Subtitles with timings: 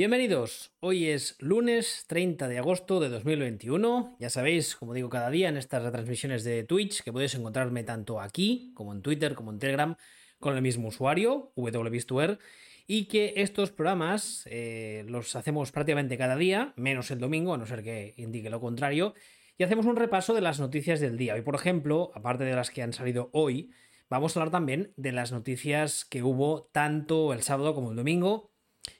[0.00, 4.16] Bienvenidos, hoy es lunes 30 de agosto de 2021.
[4.18, 8.18] Ya sabéis, como digo cada día en estas retransmisiones de Twitch, que podéis encontrarme tanto
[8.18, 9.96] aquí como en Twitter como en Telegram
[10.38, 12.38] con el mismo usuario, wbistuer,
[12.86, 17.66] y que estos programas eh, los hacemos prácticamente cada día, menos el domingo, a no
[17.66, 19.12] ser que indique lo contrario,
[19.58, 21.34] y hacemos un repaso de las noticias del día.
[21.34, 23.70] Hoy, por ejemplo, aparte de las que han salido hoy,
[24.08, 28.49] vamos a hablar también de las noticias que hubo tanto el sábado como el domingo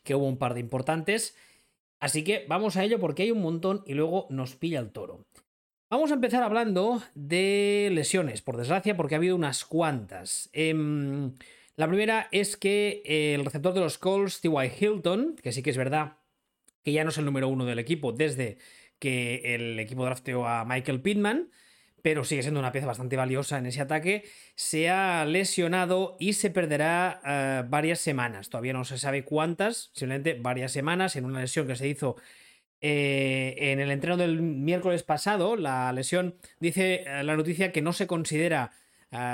[0.02, 1.36] que hubo un par de importantes.
[1.98, 5.26] Así que vamos a ello porque hay un montón y luego nos pilla el toro.
[5.90, 10.48] Vamos a empezar hablando de lesiones, por desgracia, porque ha habido unas cuantas.
[10.52, 11.34] Em,
[11.76, 14.70] la primera es que el receptor de los Colts, T.Y.
[14.78, 16.18] Hilton, que sí que es verdad
[16.84, 18.58] que ya no es el número uno del equipo desde
[18.98, 21.50] que el equipo drafteó a Michael Pittman,
[22.02, 26.50] pero sigue siendo una pieza bastante valiosa en ese ataque, se ha lesionado y se
[26.50, 28.48] perderá eh, varias semanas.
[28.48, 32.16] Todavía no se sabe cuántas, simplemente varias semanas en una lesión que se hizo
[32.80, 35.56] eh, en el entreno del miércoles pasado.
[35.56, 38.72] La lesión dice eh, la noticia que no se considera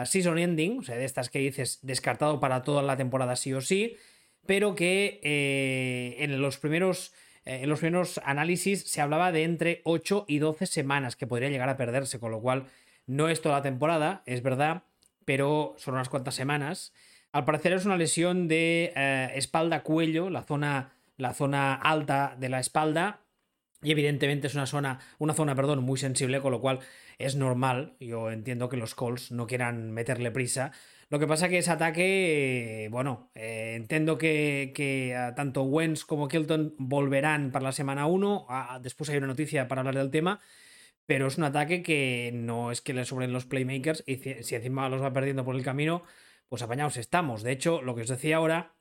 [0.06, 3.60] season ending, o sea, de estas que dices descartado para toda la temporada sí o
[3.60, 3.96] sí,
[4.46, 5.20] pero que
[6.18, 7.12] en los primeros
[7.46, 11.68] en los primeros análisis se hablaba de entre 8 y 12 semanas que podría llegar
[11.68, 12.66] a perderse, con lo cual
[13.06, 14.82] no es toda la temporada, es verdad,
[15.24, 16.92] pero son unas cuantas semanas.
[17.32, 22.60] Al parecer es una lesión de eh, espalda-cuello, la zona, la zona alta de la
[22.60, 23.20] espalda,
[23.82, 26.80] y evidentemente es una zona, una zona perdón, muy sensible, con lo cual
[27.18, 27.94] es normal.
[28.00, 30.72] Yo entiendo que los Colts no quieran meterle prisa.
[31.08, 37.52] Lo que pasa que ese ataque, bueno, eh, entiendo que, tanto Wentz como Kilton volverán
[37.52, 38.46] para la semana 1.
[38.80, 40.40] después hay una noticia para hablar del tema.
[41.06, 44.88] Pero es un ataque que no es que le sobren los playmakers y si encima
[44.88, 46.02] los va perdiendo por el camino,
[46.48, 47.44] pues apañados estamos.
[47.44, 48.75] De hecho, lo que os decía ahora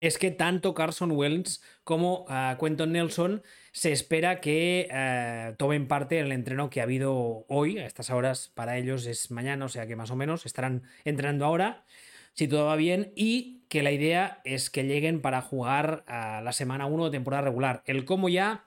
[0.00, 6.18] es que tanto Carson Wells como uh, Quentin Nelson se espera que uh, tomen parte
[6.18, 7.78] en el entreno que ha habido hoy.
[7.78, 11.44] A estas horas para ellos es mañana, o sea que más o menos estarán entrenando
[11.44, 11.84] ahora,
[12.32, 16.52] si todo va bien, y que la idea es que lleguen para jugar a la
[16.52, 17.82] semana 1 de temporada regular.
[17.86, 18.64] El cómo ya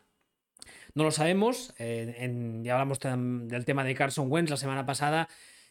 [0.93, 5.29] no lo sabemos, eh, ya hablamos del tema de Carson Wentz la semana pasada.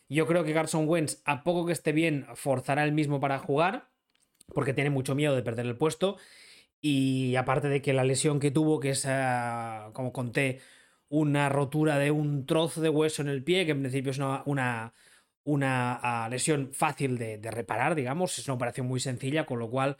[0.09, 3.90] Yo creo que Carson Wentz, a poco que esté bien, forzará el mismo para jugar
[4.55, 6.17] porque tiene mucho miedo de perder el puesto.
[6.81, 10.61] Y aparte de que la lesión que tuvo, que es, ah, como conté,
[11.09, 14.93] una rotura de un trozo de hueso en el pie, que en principio es una,
[15.45, 19.97] una, ah, lesión fácil de, reparar, digamos, es una operación muy sencilla, con lo cual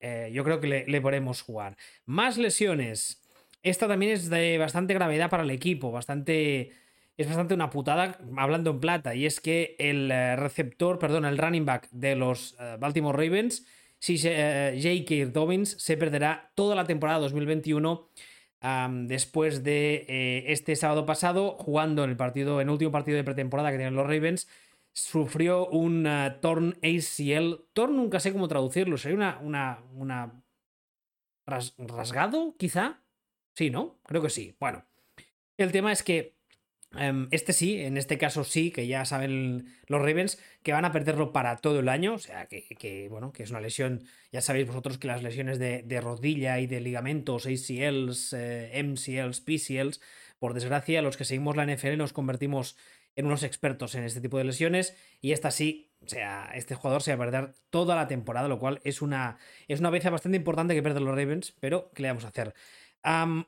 [0.00, 1.76] eh, yo creo que le, le, podremos jugar.
[2.06, 3.22] Más lesiones.
[3.62, 6.72] Esta también es de bastante gravedad para el equipo, bastante...
[7.18, 11.36] Es bastante una putada, hablando en plata, y es que el eh, receptor, perdón, el
[11.36, 13.66] running back de los eh, Baltimore Ravens
[14.02, 15.30] si eh, J.K.
[15.30, 18.08] Dobbins se perderá toda la temporada 2021
[19.06, 23.22] después de eh, este sábado pasado, jugando en el partido, en el último partido de
[23.22, 24.48] pretemporada que tienen los Ravens,
[24.92, 27.64] sufrió un uh, torn ACL.
[27.74, 30.42] Torn nunca sé cómo traducirlo, sería una, una, una
[31.46, 33.02] rasgado, quizá.
[33.54, 34.00] Sí, ¿no?
[34.04, 34.56] Creo que sí.
[34.58, 34.84] Bueno,
[35.58, 36.34] el tema es que
[37.30, 41.32] este sí, en este caso sí, que ya saben los Ravens que van a perderlo
[41.32, 44.98] para todo el año, o sea que, bueno, que es una lesión, ya sabéis vosotros
[44.98, 50.00] que las lesiones de, rodilla y de ligamentos, ACLs, eh, MCLs, PCLs,
[50.38, 52.76] por desgracia, los que seguimos la NFL nos convertimos
[53.16, 57.02] en unos expertos en este tipo de lesiones y esta sí, o sea, este jugador
[57.02, 59.38] se va a perder toda la temporada, lo cual es una,
[59.68, 62.54] es una bastante importante que pierden los Ravens, pero ¿qué le vamos a hacer?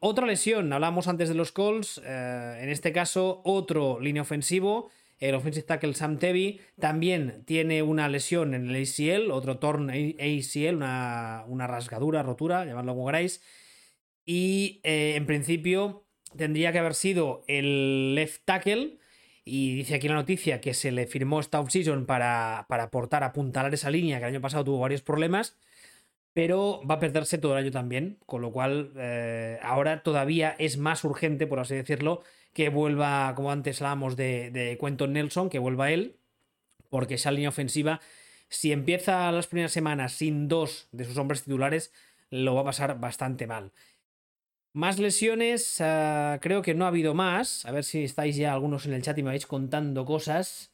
[0.00, 5.34] Otra lesión, hablamos antes de los Colts, eh, en este caso otro línea ofensivo, el
[5.34, 11.66] offensive tackle Sam Tevy también tiene una lesión en el ACL, otro torn ACL, una,
[11.66, 13.42] rasgadura, rotura, llamadlo como queráis,
[14.26, 16.04] y eh, en principio
[16.36, 18.98] tendría que haber sido el left tackle,
[19.44, 23.72] y dice aquí la noticia que se le firmó esta offseason para, para aportar, apuntalar
[23.72, 25.56] esa línea que el año pasado tuvo varios problemas
[26.34, 30.77] pero va a perderse todo el año también, con lo cual eh, ahora todavía es
[30.77, 32.22] más urgente, por así decirlo,
[32.53, 36.16] que vuelva, como antes hablábamos de, de Quentin Nelson, que vuelva él,
[36.91, 38.01] porque esa línea ofensiva,
[38.48, 41.92] si empieza las primeras semanas sin dos de sus hombres titulares,
[42.31, 43.72] lo va a pasar bastante mal.
[44.72, 47.65] Más lesiones, ah, creo que no ha habido más.
[47.65, 50.73] A ver si estáis ya algunos en el chat y me vais contando cosas.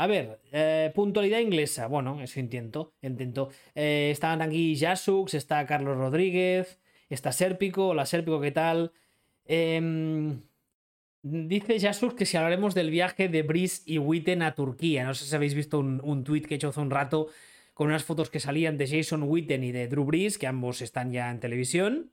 [0.00, 1.86] A ver, eh, puntualidad inglesa.
[1.86, 2.94] Bueno, eso intento.
[3.02, 3.50] intento.
[3.74, 6.80] Eh, están aquí Jasux, está Carlos Rodríguez,
[7.10, 7.88] está Sérpico.
[7.88, 8.92] Hola Sérpico, ¿qué tal?
[9.44, 10.40] Em,
[11.20, 15.04] dice Jasux que si hablaremos del viaje de Brice y Witten a Turquía.
[15.04, 17.28] No sé si habéis visto un, un tweet que he hecho hace un rato
[17.74, 21.12] con unas fotos que salían de Jason Witten y de Drew Brees, que ambos están
[21.12, 22.10] ya en televisión.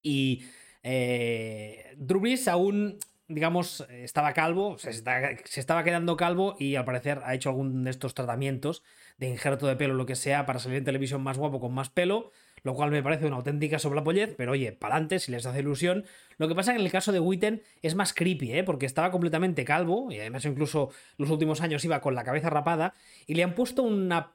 [0.00, 0.44] Y
[0.84, 2.98] eh, Drew Brees aún,
[3.30, 8.14] digamos, estaba calvo, se, estaba quedando calvo y al parecer ha hecho algún de estos
[8.14, 8.82] tratamientos
[9.16, 11.88] de injerto de pelo, lo que sea, para salir en televisión más guapo con más
[11.90, 12.32] pelo
[12.62, 16.04] lo cual me parece una auténtica soplapollez, pero oye, para adelante si les hace ilusión.
[16.38, 18.64] Lo que pasa es que en el caso de Witten es más creepy, ¿eh?
[18.64, 22.94] porque estaba completamente calvo, y además incluso los últimos años iba con la cabeza rapada,
[23.26, 24.34] y le han puesto una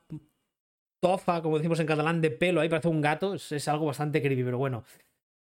[0.99, 4.43] tofa, como decimos en catalán, de pelo ahí, parece un gato, es, algo bastante creepy,
[4.43, 4.83] pero bueno.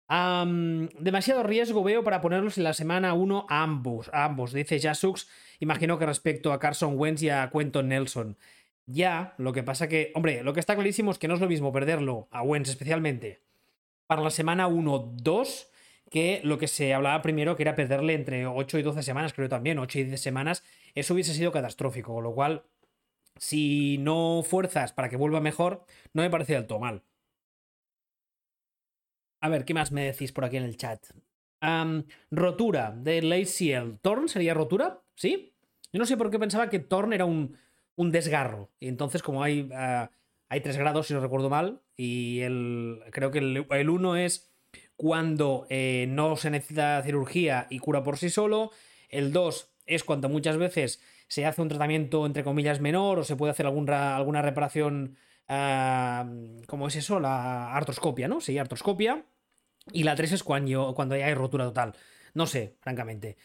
[0.08, 5.28] Demasiado riesgo veo para ponerlos en la semana 1 a ambos, ambos, dice Jasux,
[5.60, 8.36] imagino que respecto a Carson Wentz y a Quentin Nelson.
[8.86, 11.48] Ya, lo que pasa que, hombre, lo que está clarísimo es que no es lo
[11.48, 13.40] mismo perderlo a Wentz especialmente
[14.06, 15.68] para la semana 1-2
[16.10, 19.48] que lo que se hablaba primero, que era perderle entre 8 y 12 semanas, creo
[19.48, 20.62] también, 8 y 10 semanas,
[20.94, 22.64] eso hubiese sido catastrófico, con lo cual,
[23.36, 27.02] si no fuerzas para que vuelva mejor, no me parece del todo mal.
[29.44, 31.04] A ver, ¿qué más me decís por aquí en el chat?
[32.30, 33.98] rotura de ACL.
[34.00, 35.02] ¿Torn sería rotura?
[35.14, 35.54] ¿Sí?
[35.92, 37.58] Yo no sé por qué pensaba que Torn era un,
[37.94, 38.70] un desgarro.
[38.80, 40.10] Y entonces, como hay, ah,
[40.48, 44.50] hay tres grados, si no recuerdo mal, y el, creo que el, uno es
[44.96, 48.70] cuando eh, no se necesita cirugía y cura por sí solo.
[49.10, 53.36] El dos es cuando muchas veces se hace un tratamiento, entre comillas, menor o se
[53.36, 55.18] puede hacer alguna, alguna reparación,
[55.48, 56.26] ah,
[56.66, 57.20] ¿cómo es eso?
[57.20, 58.40] La artroscopia, ¿no?
[58.40, 59.26] Sí, artroscopia.
[59.92, 61.94] Y la tres es cuando, cuando hay rotura total.
[62.34, 63.36] No sé, francamente.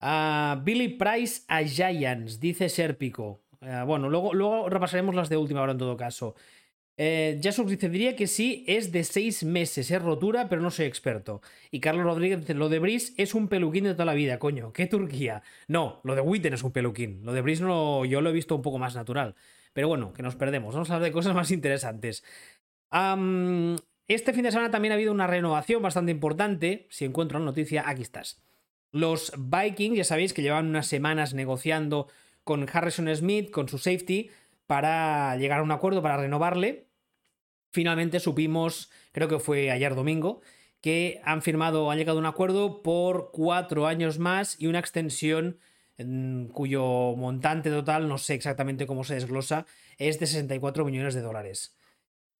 [0.00, 3.42] Ah, Billy Price a Giants, dice Serpico.
[3.60, 6.34] Eh, bueno, luego, luego repasaremos las de última hora en todo caso.
[7.02, 11.40] Eh, dice, diría que sí, es de seis meses, es rotura, pero no soy experto.
[11.70, 14.72] Y Carlos Rodríguez dice, lo de Brice es un peluquín de toda la vida, coño.
[14.74, 15.42] ¿Qué Turquía?
[15.66, 17.24] No, lo de Witten es un peluquín.
[17.24, 19.34] Lo de Brice no, yo lo he visto un poco más natural.
[19.72, 20.74] Pero bueno, que nos perdemos.
[20.74, 22.22] Vamos a hablar de cosas más interesantes.
[24.14, 26.86] Este fin de semana también ha habido una renovación bastante importante.
[26.90, 28.42] Si encuentro la noticia, aquí estás.
[28.90, 32.08] Los Vikings, ya sabéis que llevan unas semanas negociando
[32.42, 34.30] con Harrison Smith, con su safety,
[34.66, 36.88] para llegar a un acuerdo, para renovarle.
[37.70, 40.40] Finalmente supimos, creo que fue ayer domingo,
[40.80, 45.58] que han firmado, han llegado a un acuerdo por cuatro años más y una extensión
[46.52, 49.66] cuyo montante total, no sé exactamente cómo se desglosa,
[49.98, 51.76] es de 64 millones de dólares.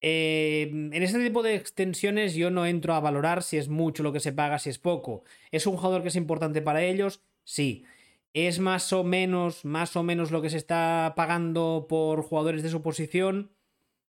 [0.02, 4.12] Eh, en este tipo de extensiones yo no entro a valorar si es mucho lo
[4.12, 5.24] que se paga, si es poco.
[5.50, 7.22] ¿Es un jugador que es importante para ellos?
[7.44, 7.84] Sí
[8.32, 12.70] es más o menos, más o menos lo que se está pagando por jugadores de
[12.70, 13.50] su posición.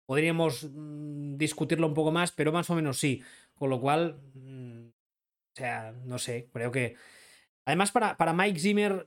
[0.06, 3.22] Podríamos mm, discutirlo un poco más, pero más o menos sí.
[3.54, 6.96] Con lo cual, mm, o sea, no sé, creo que...
[7.64, 9.06] Además, para, para Mike Zimmer,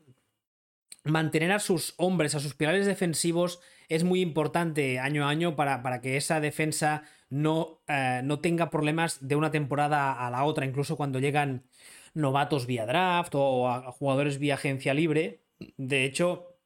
[1.04, 3.60] mantener a sus hombres, a sus pilares defensivos,
[3.92, 8.70] es muy importante año a año para, para que esa defensa no, eh, no tenga
[8.70, 11.66] problemas de una temporada a la otra, incluso cuando llegan
[12.14, 15.42] novatos vía draft o jugadores vía agencia libre.
[15.76, 16.58] De hecho,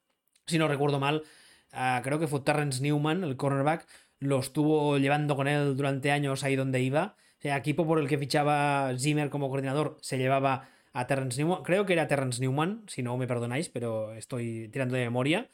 [0.45, 1.23] si no recuerdo mal,
[1.71, 3.87] ah, creo que fue Terrence Newman, el cornerback,
[4.19, 7.15] lo estuvo llevando con él durante años ahí donde iba.
[7.43, 11.63] O equipo por el que fichaba Zimmer como coordinador se llevaba a Terrence Newman.
[11.63, 15.49] Creo que era Terrence Newman, si no me perdonáis, pero estoy tirando de memoria.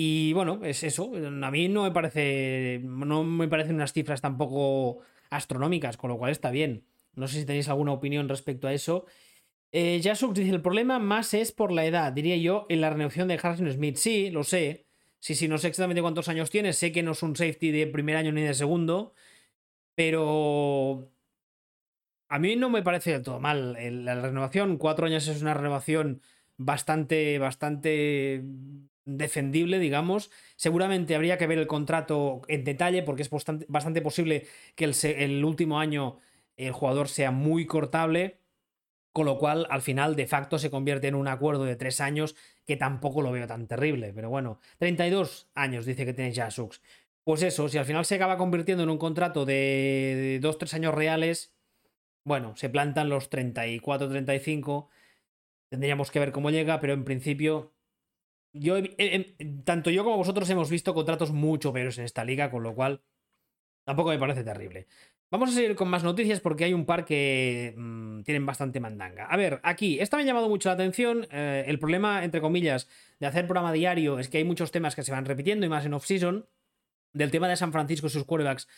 [0.00, 1.10] Y bueno, es eso.
[1.16, 2.80] A mí no me parece.
[2.84, 6.84] No me parecen unas cifras tampoco astronómicas, con lo cual está bien.
[7.16, 9.06] No sé si tenéis alguna opinión respecto a eso.
[9.72, 13.40] Eh, dice: el problema más es por la edad, diría yo, en la renegociación de
[13.42, 13.96] Harrison Smith.
[13.96, 14.86] Sí, lo sé.
[15.18, 16.72] Sí, sí, no sé exactamente cuántos años tiene.
[16.74, 19.14] Sé que no es un safety de primer año ni de segundo.
[19.96, 21.10] Pero.
[22.28, 23.76] A mí no me parece del todo mal.
[24.04, 26.22] La renovación, cuatro años es una renovación
[26.56, 28.44] bastante, bastante
[29.08, 30.30] defendible, digamos.
[30.56, 34.46] Seguramente habría que ver el contrato en detalle, porque es bastante, posible
[34.76, 36.18] que el, último año
[36.56, 38.40] el jugador sea muy cortable,
[39.12, 42.36] con lo cual al final de facto se convierte en un acuerdo de tres años
[42.66, 44.12] que tampoco lo veo tan terrible.
[44.14, 46.82] Pero bueno, 32 años dice que tiene ya Sux.
[47.24, 51.52] Pues eso, si al final se acaba convirtiendo en un contrato de 2-3 años reales,
[52.24, 54.88] bueno, se plantan los 34-35.
[55.68, 57.72] Tendríamos que ver cómo llega, pero en principio
[58.58, 58.76] yo,
[59.64, 63.02] tanto yo como vosotros hemos visto contratos mucho peores en esta liga, con lo cual
[63.84, 64.86] tampoco me parece terrible.
[65.30, 69.26] Vamos a seguir con más noticias porque hay un par que mm, tienen bastante mandanga.
[69.26, 71.26] A ver, aquí, esta me ha llamado mucho la atención.
[71.30, 72.88] Eh, el problema, entre comillas,
[73.20, 75.84] de hacer programa diario es que hay muchos temas que se van repitiendo y más
[75.84, 76.46] en off-season.
[77.12, 78.68] Del tema de San Francisco y sus quarterbacks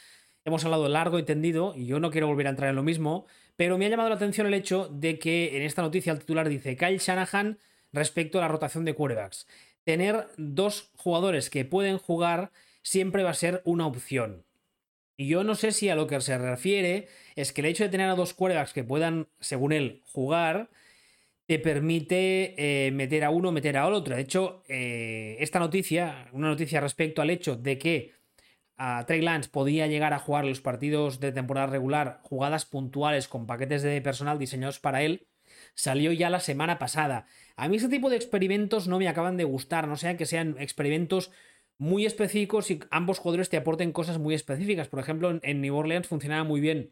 [0.45, 3.27] hemos hablado largo y tendido y yo no quiero volver a entrar en lo mismo,
[3.57, 6.49] pero me ha llamado la atención el hecho de que en esta noticia el titular
[6.49, 7.59] dice Kyle Shanahan
[7.93, 9.47] respecto a la rotación de quarterbacks.
[9.85, 14.45] Tener dos jugadores que pueden jugar siempre va a ser una opción.
[15.17, 17.91] Y yo no sé si a lo que se refiere es que el hecho de
[17.91, 20.71] tener a dos quarterbacks que puedan, según él, jugar,
[21.47, 22.55] te permite
[22.87, 24.15] eh, meter a uno, meter a otro.
[24.15, 28.13] De hecho, eh, esta noticia, una noticia respecto al hecho de que
[28.77, 33.47] a Trey Lance podía llegar a jugar los partidos de temporada regular, jugadas puntuales con
[33.47, 35.27] paquetes de personal diseñados para él,
[35.81, 37.27] salió ya la semana pasada.
[37.57, 40.57] A mí ese tipo de experimentos no me acaban de gustar, no sean que sean
[40.59, 41.31] experimentos
[41.79, 44.89] muy específicos y ambos jugadores te aporten cosas muy específicas.
[44.89, 46.91] Por ejemplo, en New Orleans funcionaba muy bien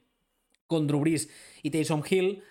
[0.66, 1.28] con Drew Brees
[1.62, 2.42] y Taysom Hill.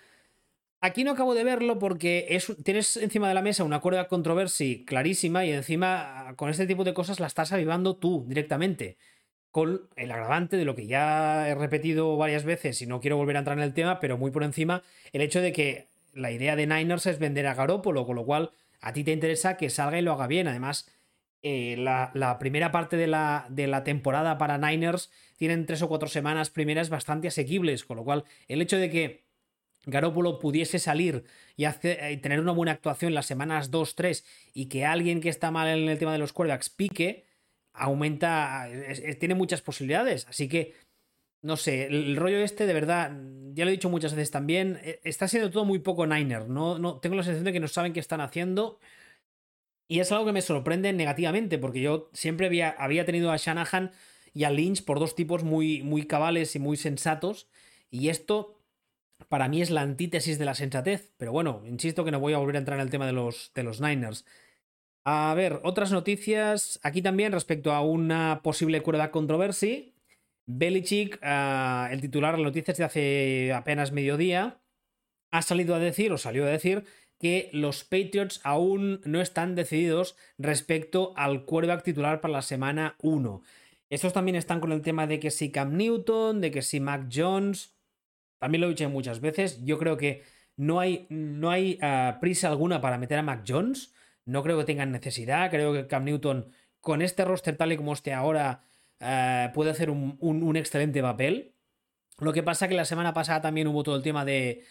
[0.80, 4.84] Aquí no acabo de verlo porque tienes encima de la mesa una cuerda de controversia
[4.86, 8.96] clarísima y encima con este tipo de cosas la estás avivando tú directamente
[9.50, 13.34] con el agravante de lo que ya he repetido varias veces y no quiero volver
[13.34, 16.56] a entrar en el tema, pero muy por encima, el hecho de que la idea
[16.56, 18.50] de Niners es vender a Garópolo, con lo cual
[18.80, 20.48] a ti te interesa que salga y lo haga bien.
[20.48, 20.90] Además,
[21.42, 26.08] eh, la, primera parte de la, de la, temporada para Niners tienen tres o cuatro
[26.08, 29.28] semanas primeras bastante asequibles, con lo cual el hecho de que
[29.86, 31.24] Garópolo pudiese salir
[31.56, 35.68] y hacer, tener una buena actuación las semanas 2-3 y que alguien que está mal
[35.68, 37.24] en el tema de los quarterbacks pique,
[37.72, 38.68] aumenta,
[39.18, 40.26] tiene muchas posibilidades.
[40.28, 40.74] Así que,
[41.42, 43.12] no sé, el, rollo este, de verdad,
[43.54, 46.48] ya lo he dicho muchas veces también, e, está siendo todo muy poco Niner.
[46.48, 48.78] No, no, tengo la sensación de que no saben qué están haciendo.
[49.88, 53.92] Y es algo que me sorprende negativamente, porque yo siempre había, había tenido a Shanahan
[54.34, 57.48] y a Lynch por dos tipos muy, muy cabales y muy sensatos.
[57.90, 58.60] Y esto,
[59.28, 61.12] para mí, es la antítesis de la sensatez.
[61.16, 63.52] Pero bueno, insisto que no voy a volver a entrar en el tema de los,
[63.54, 64.26] de los Niners.
[65.04, 69.84] A ver, otras noticias aquí también respecto a una posible de controversia.
[70.48, 74.62] Belichick, ah, el titular de noticias de hace apenas mediodía,
[75.30, 76.84] ha salido a decir, o salió a decir,
[77.18, 83.42] que los Patriots aún no están decididos respecto al quarterback titular para la semana 1.
[83.90, 87.08] Estos también están con el tema de que si Cam Newton, de que si Mac
[87.12, 87.76] Jones.
[88.38, 89.62] También lo he dicho muchas veces.
[89.64, 90.22] Yo creo que
[90.56, 93.92] no hay, no hay ah, prisa alguna para meter a Mac Jones.
[94.24, 95.50] No creo que tengan necesidad.
[95.50, 98.62] Creo que Cam Newton, con este roster tal y como esté ahora,
[99.00, 101.54] eh, puede hacer un, excelente papel.
[102.18, 104.64] Lo que pasa que la semana pasada también hubo todo el tema de,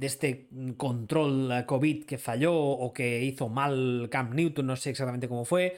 [0.00, 5.44] este control COVID que falló o que hizo mal Cam Newton, no sé exactamente cómo
[5.44, 5.76] fue.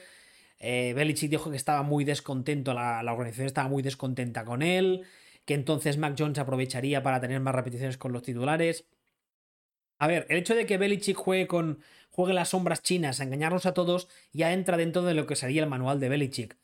[0.58, 5.04] Eh, Belichick dijo que estaba muy descontento, la, la, organización estaba muy descontenta con él,
[5.44, 8.86] que entonces Mac Jones aprovecharía para tener más repeticiones con los titulares.
[9.98, 13.66] A ver, el hecho de que Belichick juegue con juegue las sombras chinas a engañarnos
[13.66, 16.56] a todos ya entra dentro de lo que sería el manual de Belichick.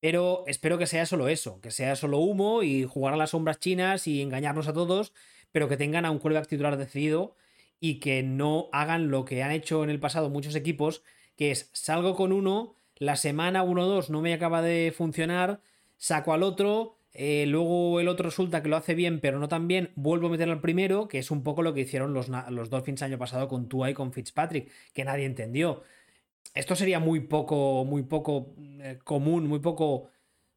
[0.00, 3.60] Pero espero que sea solo eso, que sea solo humo y jugar a las sombras
[3.60, 5.12] chinas y engañarnos a todos,
[5.52, 7.36] pero que tengan a un quarterback titular decidido
[7.80, 11.02] y que no hagan lo que han hecho en el pasado muchos equipos,
[11.36, 15.60] que es salgo con uno, la semana 1-2 no me acaba de funcionar,
[15.96, 19.66] saco al otro, eh, luego el otro resulta que lo hace bien, pero no tan
[19.66, 19.90] bien.
[19.96, 23.02] Vuelvo a meter al primero, que es un poco lo que hicieron los, los Dolphins
[23.02, 25.82] año pasado con Tua y con Fitzpatrick, que nadie entendió.
[26.54, 30.10] Esto sería muy poco, muy poco eh, común, muy poco,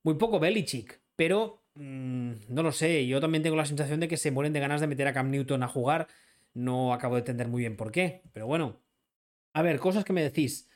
[0.04, 1.02] muy poco Belichick.
[1.16, 3.06] Pero mm, no lo sé.
[3.08, 5.30] Yo también tengo la sensación de que se mueren de ganas de meter a Cam
[5.30, 6.08] Newton a jugar.
[6.54, 8.24] No acabo de entender muy bien por qué.
[8.34, 8.82] Pero bueno.
[9.54, 10.70] A ver, cosas que me decís.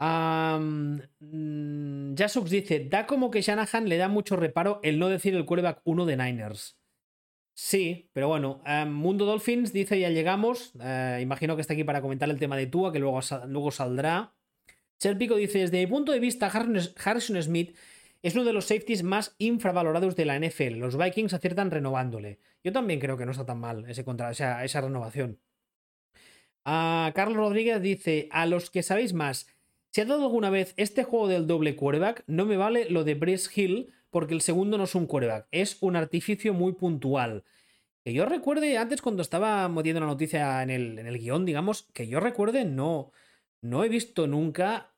[0.00, 5.82] Um, dice, da como que Shanahan le da mucho reparo el no decir el quarterback
[5.84, 6.79] 1 de Niners.
[7.62, 10.72] Sí, pero bueno, Mundo Dolphins dice ya llegamos.
[10.80, 14.32] Eh, imagino que está aquí para comentar el tema de Tua, que luego, luego saldrá.
[14.98, 17.76] Cherpico dice, desde mi punto de vista, Harrison Smith
[18.22, 20.78] es uno de los safeties más infravalorados de la NFL.
[20.78, 22.38] Los Vikings aciertan renovándole.
[22.64, 25.38] Yo también creo que no está tan mal ese contra, esa renovación.
[26.64, 29.46] Ah, Carlos Rodríguez dice, a los que sabéis más,
[29.90, 33.16] si ha dado alguna vez este juego del doble quarterback, no me vale lo de
[33.16, 37.44] Bryce Hill porque el segundo no es un quarterback, es un artificio muy puntual.
[38.04, 41.88] Que yo recuerde, antes cuando estaba metiendo la noticia en el, en el guion, digamos,
[41.92, 43.12] que yo recuerde, no,
[43.60, 44.94] no he visto nunca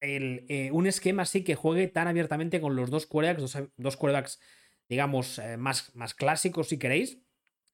[0.00, 4.40] eh, un esquema así que juegue tan abiertamente con los dos quarterbacks, dos, quarterbacks,
[4.88, 7.18] digamos, eh, más, más clásicos si queréis,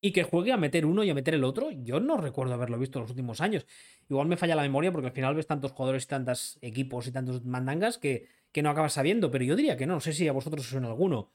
[0.01, 2.79] y que juegue a meter uno y a meter el otro, yo no recuerdo haberlo
[2.79, 3.67] visto en los últimos años.
[4.09, 7.13] Igual me falla la memoria porque al final ves tantos jugadores y tantos equipos y
[7.13, 10.29] tantos mandangas que, que no acabas sabiendo, pero yo diría que no, no sé si
[10.29, 11.33] a vosotros os suena alguno.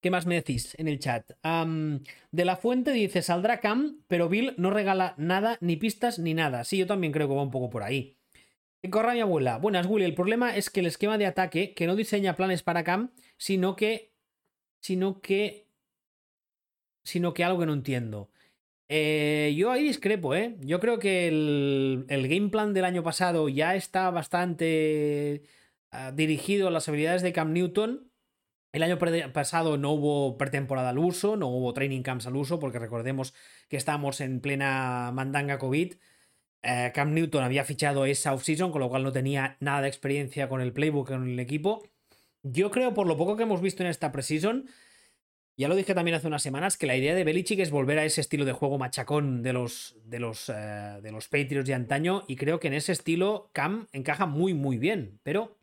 [0.00, 1.30] ¿Qué más me decís en el chat?
[2.32, 6.64] de la fuente dice, saldrá Cam, pero Bill no regala nada, ni pistas, ni nada.
[6.64, 8.16] Sí, yo también creo que va un poco por ahí.
[8.90, 9.58] Corra mi abuela.
[9.58, 10.04] Buenas, Willy.
[10.04, 13.76] El problema es que el esquema de ataque, que no diseña planes para Cam, sino
[13.76, 14.12] que...
[14.80, 15.68] Sino que
[17.04, 18.30] sino que algo que no entiendo.
[18.94, 20.54] Eh, yo ahí discrepo, ¿eh?
[20.60, 25.44] Yo creo que el, game plan del año pasado ya está bastante
[25.90, 28.10] ah, dirigido a las habilidades de Cam Newton
[28.72, 28.98] El año
[29.32, 33.34] pasado no hubo pretemporada al uso, no hubo training camps al uso, porque recordemos
[33.70, 35.94] que estábamos en plena mandanga COVID.
[36.62, 40.50] Eh, Cam Newton había fichado esa offseason, con lo cual no tenía nada de experiencia
[40.50, 41.82] con el playbook en el equipo.
[42.42, 44.66] Yo creo, por lo poco que hemos visto en esta preseason,
[45.56, 48.04] ya lo dije también hace unas semanas, que la idea de Belichick es volver a
[48.04, 52.24] ese estilo de juego machacón de los, de los, eh, de los Patriots de antaño,
[52.26, 55.20] y creo que en ese estilo Cam encaja muy, muy bien.
[55.22, 55.58] Pero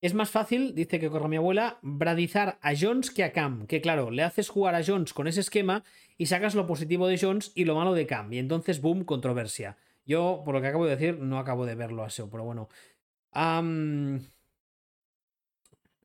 [0.00, 3.66] es más fácil, dice que corre mi abuela, bradizar a Jones que a Cam.
[3.66, 5.82] Que claro, le haces jugar a Jones con ese esquema
[6.16, 8.32] y sacas lo positivo de Jones y lo malo de Cam.
[8.32, 9.76] Y entonces, boom, controversia.
[10.04, 12.68] Yo, por lo que acabo de decir, no acabo de verlo así, pero bueno.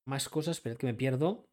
[0.05, 1.50] Más cosas, esperad que me pierdo.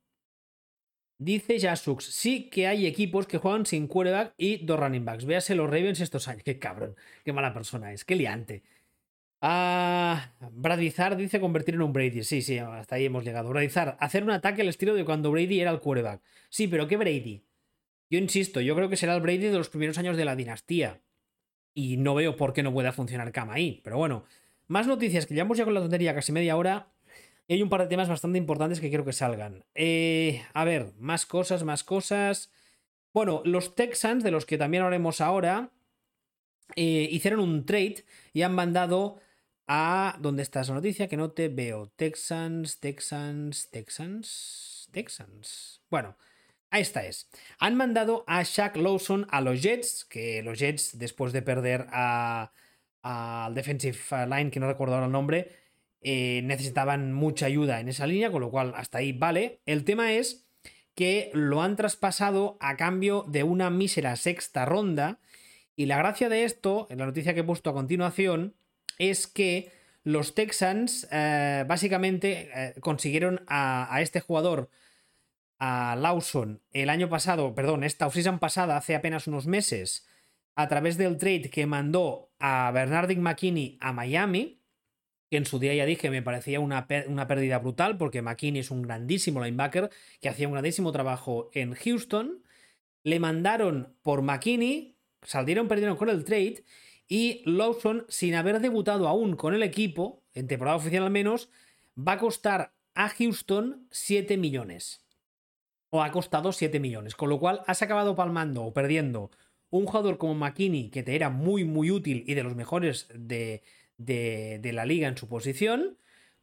[1.21, 5.25] Dice Jasux, sí que hay equipos que juegan sin quarterback y dos running backs.
[5.25, 6.43] Véase los Ravens estos años.
[6.45, 6.95] Qué cabrón,
[7.25, 8.63] qué mala persona es, qué liante.
[9.41, 12.23] Ah, Bradizar dice convertir en un Brady.
[12.25, 13.49] Sí, sí, hasta ahí hemos llegado.
[13.51, 16.23] Bradizar, hacer un ataque al estilo de cuando Brady era el quarterback.
[16.49, 17.45] Sí, pero ¿qué Brady?
[18.11, 21.01] Yo insisto, yo creo que será el Brady de los primeros años de la dinastía.
[21.75, 23.81] Y no veo por qué no pueda funcionar Cam ahí.
[23.85, 24.25] Pero bueno,
[24.67, 26.93] más noticias, que llevamos ya con la tontería casi media hora.
[27.49, 29.65] Y hay un par de temas bastante importantes que quiero que salgan.
[29.75, 32.53] Eh, a ver, más cosas, más cosas.
[33.15, 35.73] Bueno, los Texans, de los que también hablaremos ahora,
[36.77, 39.19] eh, hicieron un trade y han mandado
[39.67, 40.19] a.
[40.21, 41.09] ¿Dónde está esa noticia?
[41.09, 41.89] Que no te veo.
[41.97, 45.81] Texans, Texans, Texans, Texans.
[45.89, 46.19] Bueno,
[46.71, 47.31] esta es.
[47.61, 53.55] Han mandado a Shaq Lawson a los Jets, que los Jets, después de perder al
[53.55, 55.68] defensive line, que no recuerdo ahora el nombre,
[56.01, 59.61] eh, necesitaban mucha ayuda en esa línea, con lo cual hasta ahí vale.
[59.67, 60.49] El tema es
[60.95, 65.21] que lo han traspasado a cambio de una mísera sexta ronda.
[65.77, 68.57] Y la gracia de esto, en la noticia que he puesto a continuación,
[68.99, 69.71] es que
[70.03, 74.71] los Texans eh, básicamente eh, consiguieron a, este jugador,
[75.59, 80.07] a Lawson, el año pasado, perdón, esta offseason pasada, hace apenas unos meses,
[80.57, 84.58] a través del trade que mandó a Bernardin McKinney a Miami,
[85.31, 88.71] que en su día ya dije me parecía una, una pérdida brutal, porque McKinney es
[88.71, 92.43] un grandísimo linebacker que hacía un grandísimo trabajo en Houston.
[93.05, 96.65] Le mandaron por McKinney, salieron perdieron con el trade
[97.09, 101.49] y Lawson, sin haber debutado aún con el equipo, en temporada oficial al menos,
[101.97, 105.05] va a costar a Houston 7 millones.
[105.91, 107.15] O ha costado 7 millones.
[107.15, 109.31] Con lo cual has acabado palmando o perdiendo
[109.71, 113.63] un jugador como McKinney, que te era muy, muy útil y de los mejores de,
[113.99, 115.99] de, la liga en su posición,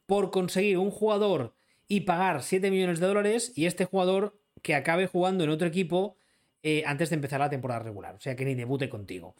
[0.06, 1.54] por conseguir un jugador
[1.88, 6.16] y pagar 7 millones de dólares y este jugador que acabe jugando en otro equipo
[6.62, 8.14] eh, antes de empezar la temporada regular.
[8.14, 9.34] O sea, que ni debute contigo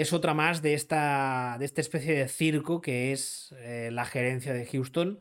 [0.00, 4.52] es otra más de esta, de esta especie de circo que es eh, la gerencia
[4.52, 5.20] de Houston.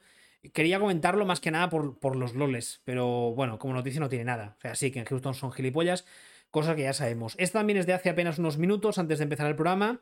[0.54, 4.26] Quería comentarlo más que nada por, por, los loles, pero bueno, como noticia no tiene
[4.26, 4.56] nada.
[4.58, 6.06] O sea, sí que en Houston son gilipollas,
[6.52, 7.36] cosa que ya sabemos.
[7.38, 10.02] Esta también es de hace apenas unos minutos antes de empezar el programa.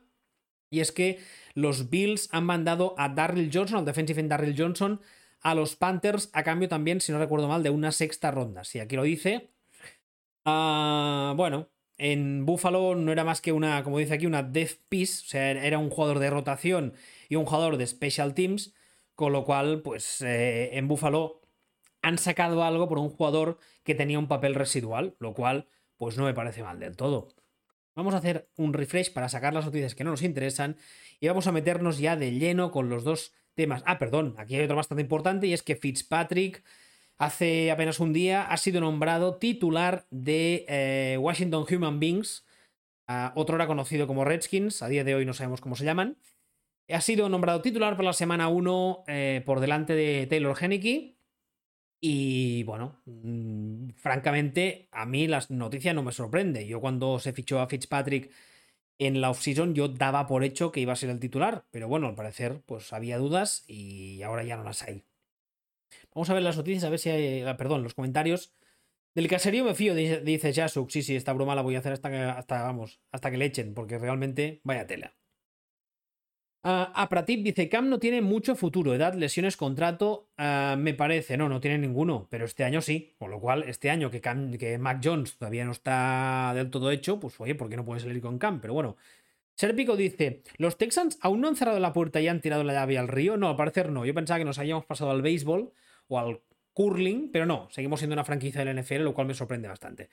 [0.70, 1.20] Y es que
[1.54, 5.02] los Bills han mandado a Darryl Johnson, al defensive end Darryl Johnson,
[5.42, 8.64] a los Panthers a cambio también, si no recuerdo mal, de una sexta ronda.
[8.64, 9.52] Si aquí lo dice.
[10.46, 15.24] Ah, bueno, en Buffalo no era más que una, como dice aquí, una death piece,
[15.24, 16.94] o sea, era un jugador de rotación
[17.30, 18.74] y un jugador de special teams,
[19.16, 21.42] con lo cual, pues eh, en Buffalo
[22.02, 26.26] han sacado algo por un jugador que tenía un papel residual, lo cual, pues no
[26.26, 27.30] me parece mal del todo.
[27.96, 30.76] Vamos a hacer un refresh para sacar las noticias que no nos interesan
[31.22, 33.84] y vamos a meternos ya de lleno con los dos temas.
[33.86, 36.64] Ah, perdón, aquí hay otro bastante importante y es que Fitzpatrick
[37.18, 42.46] hace apenas un día ha sido nombrado titular de eh, Washington Human Beings,
[43.36, 46.18] otro era conocido como Redskins, a día de hoy no sabemos cómo se llaman.
[46.90, 51.15] Ha sido nombrado titular por la semana 1 eh, por delante de Taylor Henneke.
[52.08, 56.68] Y bueno, mm, francamente, a mí la noticia no me sorprende.
[56.68, 58.32] Yo cuando se fichó a Fitzpatrick
[59.00, 61.66] en la offseason, yo daba por hecho que iba a ser el titular.
[61.72, 65.04] Pero bueno, al parecer, pues había dudas y ahora ya no las hay.
[66.14, 67.42] Vamos a ver las noticias, a ver si hay.
[67.42, 68.54] Ah, perdón, los comentarios.
[69.16, 70.92] Del caserío me fío, dice Jasuk.
[70.92, 72.70] Sí, sí, esta broma la voy a hacer hasta que, hasta,
[73.12, 75.16] hasta que le echen, porque realmente vaya tela.
[76.66, 80.32] Uh, a Pratip dice: Cam no tiene mucho futuro, edad, lesiones, contrato.
[80.36, 83.14] Ah, me parece, no, no tiene ninguno, pero este año sí.
[83.20, 87.20] Con lo cual, este año que, que Mac Jones todavía no está del todo hecho,
[87.20, 88.62] pues oye, ¿por qué no puede salir con Cam?
[88.62, 88.98] Pero bueno,
[89.54, 92.98] Serpico dice: ¿Los Texans aún no han cerrado la puerta y han tirado la llave
[92.98, 93.38] al río?
[93.38, 94.04] No, al parecer no.
[94.04, 95.72] Yo pensaba que nos habíamos pasado al béisbol
[96.08, 96.42] o al
[96.74, 100.10] curling, pero no, seguimos siendo una franquicia del NFL, lo cual me sorprende bastante.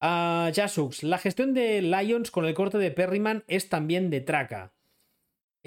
[0.00, 4.72] Uh, Jasux, la gestión de Lions con el corte de Perryman es también de traca.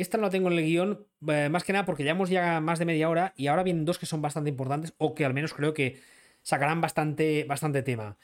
[0.02, 2.80] Esta no la tengo en el guion, eh, más que nada porque llevamos ya más
[2.80, 5.54] de media hora y ahora vienen dos que son bastante importantes o que al menos
[5.54, 6.00] creo que
[6.42, 8.18] sacarán bastante, bastante tema.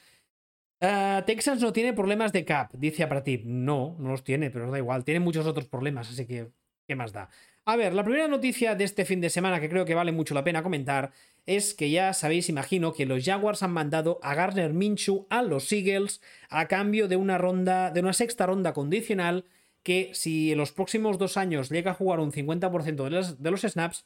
[0.80, 3.44] Uh, Texans no tiene problemas de cap, dice Apratip.
[3.44, 5.04] No, no los tiene, pero da igual.
[5.04, 6.50] Tiene muchos otros problemas, así que,
[6.86, 7.30] ¿qué más da?
[7.64, 10.34] A ver, la primera noticia de este fin de semana que creo que vale mucho
[10.34, 11.12] la pena comentar
[11.46, 15.70] es que ya sabéis, imagino, que los Jaguars han mandado a Garner Minshew a los
[15.72, 19.44] Eagles a cambio de una ronda, de una sexta ronda condicional
[19.88, 23.50] que si en los próximos dos años llega a jugar un 50% de los, de
[23.50, 24.04] los snaps,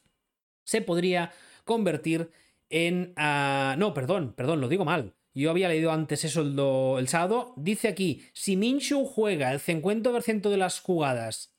[0.63, 1.33] se podría
[1.65, 2.31] convertir
[2.69, 3.13] en...
[3.17, 5.13] Uh, no, perdón, perdón, lo digo mal.
[5.33, 6.41] Yo había leído antes eso
[6.97, 7.53] el, sábado.
[7.57, 11.53] Dice aquí, si Minshew juega el 50% de las jugadas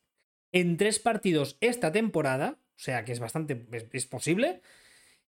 [0.52, 4.62] en tres partidos esta temporada, o sea que es bastante, es, posible,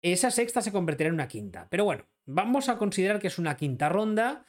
[0.01, 1.67] esa sexta se convertirá en una quinta.
[1.71, 4.47] Pero bueno, vamos a considerar que es una quinta ronda.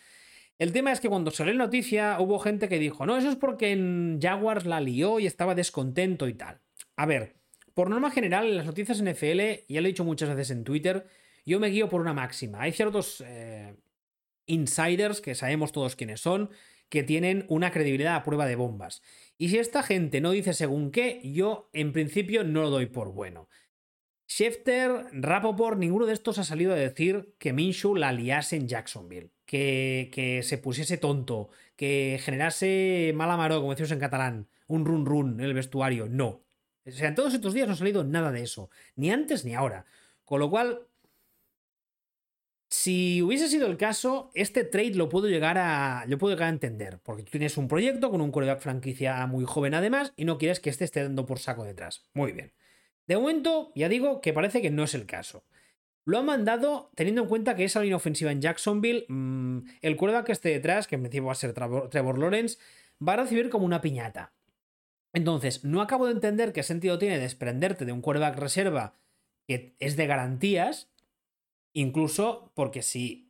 [0.59, 3.35] El tema es que cuando salió la noticia hubo gente que dijo, no, eso es
[3.35, 6.59] porque en Jaguars la lió y estaba descontento y tal.
[6.95, 7.35] A ver,
[7.75, 11.05] por norma general, en las noticias NFL, ya lo he dicho muchas veces en Twitter,
[11.45, 12.61] yo me guío por una máxima.
[12.61, 13.75] Hay ciertos eh,
[14.47, 16.49] insiders, que sabemos todos quiénes son,
[16.89, 19.03] que tienen una credibilidad a prueba de bombas.
[19.37, 23.13] Y si esta gente no dice según qué, yo en principio no lo doy por
[23.13, 23.47] bueno.
[24.27, 29.31] Schefter, Rapoport, ninguno de estos ha salido a decir que Minshew la liase en Jacksonville,
[29.45, 35.05] que, que se pusiese tonto, que generase mala maro, como decimos en catalán, un run
[35.05, 36.07] run en el vestuario.
[36.09, 36.43] No.
[36.85, 39.55] O sea, en todos estos días no ha salido nada de eso, ni antes ni
[39.55, 39.85] ahora.
[40.25, 40.87] Con lo cual,
[42.69, 46.51] si hubiese sido el caso, este trade lo puedo llegar a, lo puedo llegar a
[46.51, 50.37] entender, porque tú tienes un proyecto con un coreback franquicia muy joven además y no
[50.37, 52.03] quieres que este esté dando por saco detrás.
[52.13, 52.51] Muy bien.
[53.07, 55.43] De momento, ya digo que parece que no es el caso.
[56.05, 60.27] Lo han mandado teniendo en cuenta que esa línea ofensiva en Jacksonville, mm, el coreback
[60.27, 62.57] que esté detrás, que en principio va a ser Trevor, Lawrence,
[63.05, 64.33] va a recibir como una piñata.
[65.13, 68.93] Entonces, no acabo de entender qué sentido tiene desprenderte de un quarterback reserva
[69.47, 70.89] que es de garantías
[71.77, 73.29] Incluso porque si,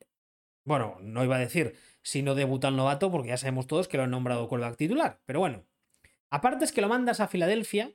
[0.64, 3.98] bueno, no iba a decir si no debuta el novato, porque ya sabemos todos que
[3.98, 5.20] lo han nombrado quarterback titular.
[5.26, 5.66] Pero bueno,
[6.30, 7.92] aparte es que lo mandas a Filadelfia,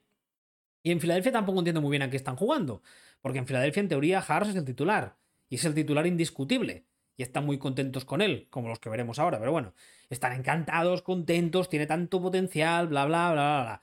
[0.83, 2.83] y en Filadelfia tampoco entiendo muy bien a qué están jugando,
[3.21, 5.17] porque en Filadelfia en teoría Harris es el titular,
[5.49, 9.19] y es el titular indiscutible, y están muy contentos con él, como los que veremos
[9.19, 9.75] ahora, pero bueno,
[10.11, 13.83] están encantados, contentos, tiene tanto potencial, bla, bla, bla, bla, bla.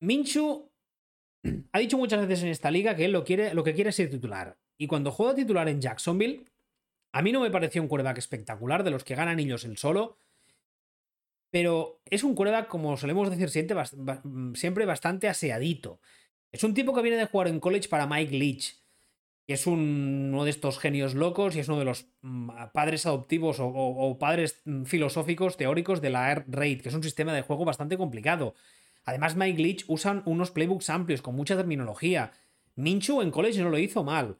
[0.00, 0.70] Minchu
[1.72, 3.96] ha dicho muchas veces en esta liga que él lo, quiere, lo que quiere es
[3.96, 4.58] ser titular.
[4.78, 6.46] Y cuando juega titular en Jacksonville,
[7.12, 10.16] a mí no me pareció un quarterback espectacular, de los que ganan ellos el solo.
[11.50, 16.00] Pero es un quarterback, como solemos decir siempre, bastante aseadito.
[16.52, 18.76] Es un tipo que viene de jugar en college para Mike Leach,
[19.46, 23.56] que es uno de estos genios locos y es uno de los mm, padres adoptivos
[23.60, 27.64] o, padres mm, filosóficos teóricos de la Air Raid, que es un sistema de juego
[27.64, 28.54] bastante complicado.
[29.04, 32.32] Además, Mike Leach usa unos playbooks amplios con mucha terminología.
[32.76, 34.36] Minchu en college no lo hizo mal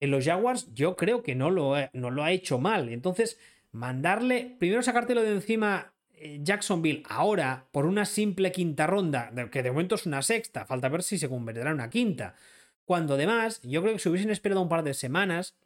[0.00, 2.88] en los Jaguars yo creo que no lo, lo ha hecho mal.
[2.88, 3.38] Entonces,
[3.70, 5.99] mandarle, primero sacártelo de encima eh,
[6.40, 11.02] Jacksonville ahora por una simple quinta ronda, que de momento es una sexta, falta ver
[11.02, 12.34] si se convertirá en una quinta.
[12.84, 15.56] Cuando además, yo creo que si hubiesen esperado un par de semanas,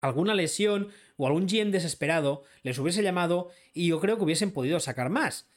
[0.00, 4.80] alguna lesión o algún GM desesperado les hubiese llamado y yo creo que hubiesen podido
[4.80, 5.48] sacar más.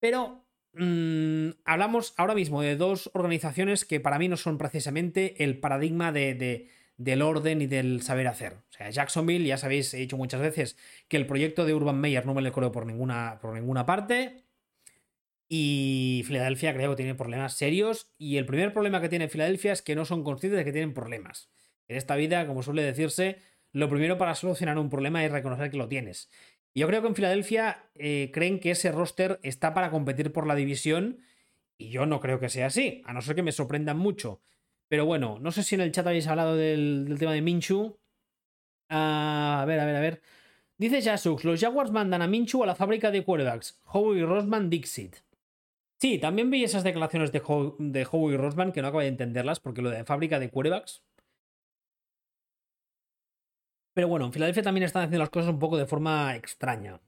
[0.00, 0.44] Pero
[0.74, 6.12] mm, hablamos ahora mismo de dos organizaciones que para mí no son precisamente el paradigma
[6.12, 6.68] de
[6.98, 8.54] del orden y del saber hacer.
[8.54, 10.76] O sea, Jacksonville, ya sabéis, he dicho muchas veces
[11.08, 14.44] que el proyecto de Urban Meyer no me lo creo por ninguna, por ninguna parte.
[15.48, 18.12] Y Filadelfia creo que tiene problemas serios.
[18.18, 20.92] Y el primer problema que tiene Filadelfia es que no son conscientes de que tienen
[20.92, 21.50] problemas.
[21.86, 23.38] En esta vida, como suele decirse,
[23.72, 26.28] lo primero para solucionar un problema es reconocer que lo tienes.
[26.74, 30.56] Yo creo que en Filadelfia eh, creen que ese roster está para competir por la
[30.56, 31.20] división.
[31.78, 34.42] Y yo no creo que sea así, a no ser que me sorprendan mucho.
[34.88, 37.98] Pero bueno, no sé si en el chat habéis hablado del, tema de Minchu.
[38.88, 40.22] Ah, a ver, a ver, a ver.
[40.78, 43.80] Dice Jasux, los Jaguars mandan a Minchu a la fábrica de quarterbacks.
[43.84, 45.16] Howie Rosman Dixit.
[46.00, 47.42] Sí, también vi esas declaraciones de,
[47.78, 51.02] de Howie Rosman que no acabo de entenderlas porque lo de fábrica de quarterbacks.
[53.94, 57.00] Pero bueno, en Filadelfia también están haciendo las cosas un poco de forma extraña.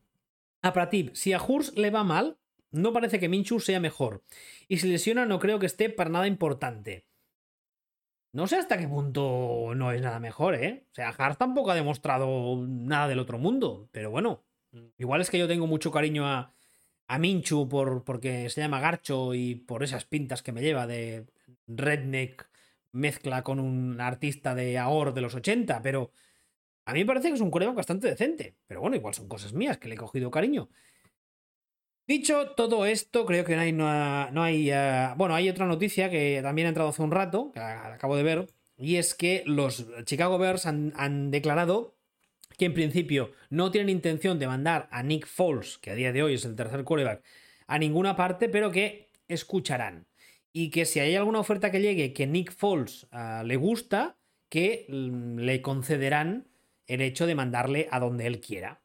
[0.63, 2.37] A Pratip, si a Hurs le va mal,
[2.73, 4.25] no parece que Minchu sea mejor.
[4.69, 7.07] Y si lesiona, no creo que esté para nada importante.
[8.33, 10.87] No sé hasta qué punto no es nada mejor, ¿eh?
[10.93, 14.45] O sea, Hart tampoco ha demostrado nada del otro mundo, pero bueno,
[14.99, 16.55] igual es que yo tengo mucho cariño a,
[17.09, 21.27] a Minchu por, porque se llama Garcho y por esas pintas que me lleva de
[21.67, 22.49] redneck
[22.93, 26.13] mezcla con un artista de Aor de los 80, pero
[26.85, 28.57] a mí me parece que es un coreback bastante decente.
[28.67, 30.71] Pero bueno, igual son cosas mías que le he cogido cariño.
[32.11, 33.71] Dicho todo esto, creo que no hay.
[33.71, 37.61] No hay eh, bueno, hay otra noticia que también ha entrado hace un rato, que
[37.61, 41.95] acabo de ver, y es que los Chicago Bears han, declarado
[42.59, 46.25] que en principio no tienen intención de mandar a Nick Foles, que a día de
[46.25, 47.23] hoy es el tercer quarterback,
[47.69, 50.09] a ninguna parte, pero que escucharán.
[50.53, 54.19] Y que si hay alguna oferta que llegue que Nick Foles eh, le gusta,
[54.49, 56.49] que mm, le concederán
[56.89, 58.83] el hecho de mandarle a donde él quiera.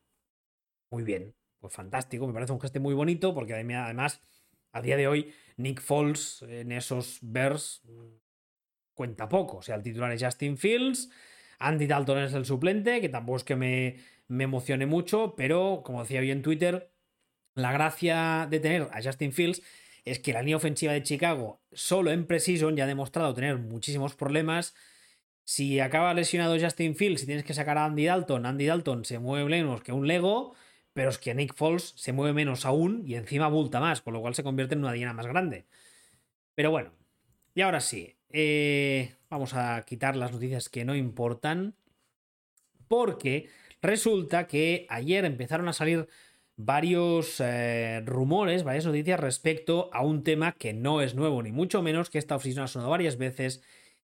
[0.92, 1.34] Muy bien.
[1.66, 4.22] Pues fantástico, me parece un gesto muy bonito porque además
[4.72, 7.82] a día de hoy Nick Foles en esos Bears
[8.94, 9.58] cuenta poco.
[9.58, 11.10] O sea, el titular es Justin Fields,
[11.58, 13.98] Andy Dalton es el suplente, que tampoco es que me,
[14.30, 16.92] emocione mucho, pero como decía hoy en Twitter,
[17.56, 19.64] la gracia de tener a Justin Fields
[20.04, 24.14] es que la línea ofensiva de Chicago solo en Precision ya ha demostrado tener muchísimos
[24.14, 24.76] problemas.
[25.44, 29.18] Si acaba lesionado Justin Fields y tienes que sacar a Andy Dalton, Andy Dalton se
[29.18, 30.54] mueve menos que un Lego
[30.96, 34.22] pero es que Nick Foles se mueve menos aún y encima bulta más, con lo
[34.22, 35.66] cual se convierte en una diana más grande.
[36.56, 36.94] Pero bueno,
[37.54, 41.76] y ahora sí, eh, vamos a quitar las noticias que no importan,
[42.88, 43.50] porque
[43.82, 46.08] resulta que ayer empezaron a salir
[46.56, 51.82] varios eh, rumores, varias noticias respecto a un tema que no es nuevo, ni mucho
[51.82, 53.62] menos, que esta oficina ha sonado varias veces,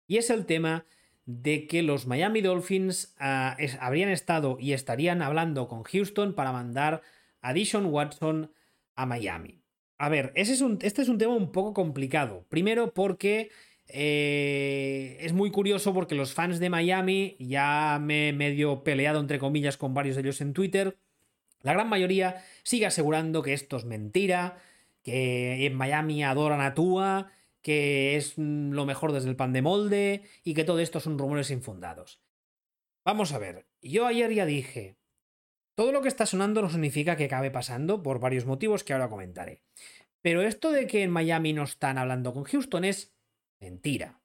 [0.08, 0.86] y es el tema
[1.26, 7.02] de que los Miami Dolphins ah, habrían estado y estarían hablando con Houston para mandar
[7.42, 8.52] a Dishon Watson
[8.96, 9.62] a Miami.
[9.98, 12.46] A ver, este es un tema un poco complicado.
[12.50, 13.52] Primero porque
[13.88, 19.38] eh, es muy curioso porque los fans de Miami, ya me he medio peleado entre
[19.38, 20.98] comillas con varios de ellos en Twitter,
[21.62, 24.58] la gran mayoría sigue asegurando que esto es mentira,
[25.04, 30.24] que en Miami adoran a Tua que es lo mejor desde el pan de molde
[30.44, 32.22] y que todo esto son rumores infundados.
[33.04, 34.98] Vamos a ver, yo ayer ya dije,
[35.76, 39.10] todo lo que está sonando no significa que acabe pasando por varios motivos que ahora
[39.10, 39.64] comentaré.
[40.22, 43.16] Pero esto de que en Miami no están hablando con Houston es
[43.60, 44.22] mentira.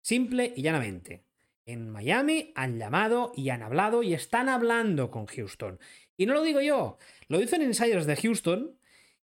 [0.00, 1.26] Simple y llanamente.
[1.66, 5.78] En Miami han llamado y han hablado y están hablando con Houston.
[6.16, 6.96] Y no lo digo yo,
[7.28, 8.78] lo dicen insiders de Houston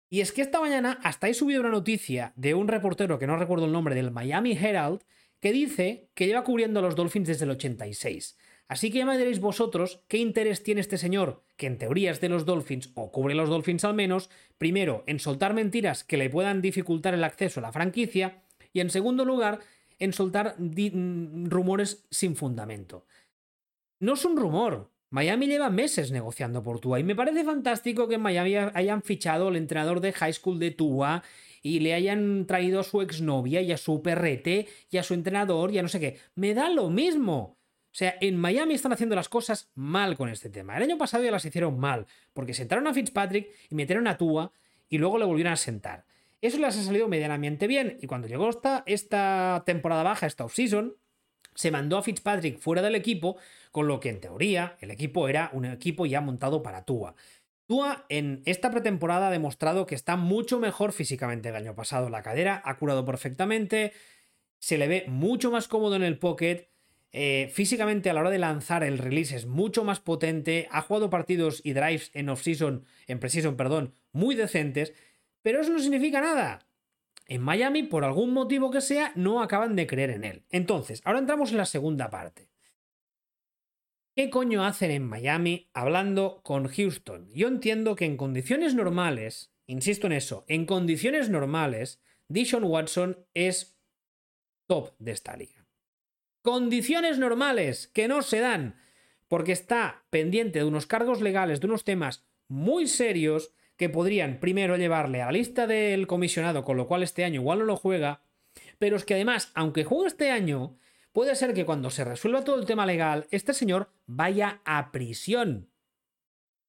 [0.10, 3.38] y es que esta mañana hasta he subido una noticia de un reportero que no
[3.38, 5.02] recuerdo el nombre del Miami Herald
[5.40, 8.38] que dice que lleva cubriendo a los Dolphins desde el 86.
[8.68, 12.22] Así que ya me diréis vosotros qué interés tiene este señor, que en teoría es
[12.22, 16.30] de los Dolphins, o cubre los Dolphins al menos, primero en soltar mentiras que le
[16.30, 19.60] puedan dificultar el acceso a la franquicia, y en segundo lugar,
[19.98, 23.08] en soltar mm, rumores sin fundamento.
[24.00, 28.16] No es un rumor, Miami lleva meses negociando por Tua y me parece fantástico que
[28.16, 31.24] en Miami hayan fichado al entrenador de high school de Tua
[31.62, 35.72] y le hayan traído a su exnovia y a su perrete y a su entrenador
[35.72, 36.18] y a no sé qué.
[36.36, 37.58] Me da lo mismo.
[37.92, 40.78] O sea, en Miami están haciendo las cosas mal con este tema.
[40.78, 44.52] El año pasado ya las hicieron mal, porque sentaron a Fitzpatrick y metieron a Tua
[44.90, 46.06] y luego le volvieron a sentar.
[46.42, 48.50] Eso les ha salido medianamente bien y cuando llegó
[48.86, 50.96] esta, temporada baja, esta offseason,
[51.56, 53.38] se mandó a Fitzpatrick fuera del equipo
[53.72, 57.16] con lo que en teoría el equipo era un equipo ya montado para Tua.
[57.68, 62.10] Tua en esta pretemporada ha demostrado que está mucho mejor físicamente el año pasado.
[62.10, 63.94] La cadera ha curado perfectamente,
[64.58, 66.68] se le ve mucho más cómodo en el pocket.
[67.12, 71.10] Eh, físicamente a la hora de lanzar el release es mucho más potente, ha jugado
[71.10, 74.94] partidos y drives en off-season, en pre-season, perdón, muy decentes,
[75.42, 76.68] pero eso no significa nada.
[77.28, 80.44] En Miami, por algún motivo que sea, no acaban de creer en él.
[80.50, 82.50] Entonces, ahora entramos en la segunda parte.
[84.20, 87.30] ¿Qué coño hacen en Miami hablando con Houston?
[87.34, 93.80] Yo entiendo que en condiciones normales, insisto en eso, en condiciones normales, Dishon Watson es
[94.68, 95.66] top de esta liga.
[96.42, 98.76] Condiciones normales que no se dan
[99.30, 104.76] porque está pendiente de unos cargos legales, de unos temas muy serios que podrían primero
[104.76, 108.22] llevarle a la lista del comisionado, con lo cual este año igual no lo juega,
[108.80, 110.78] pero es que además, aunque juegue este año,
[111.12, 115.70] puede ser que cuando se resuelva todo el tema legal, este señor vaya a prisión.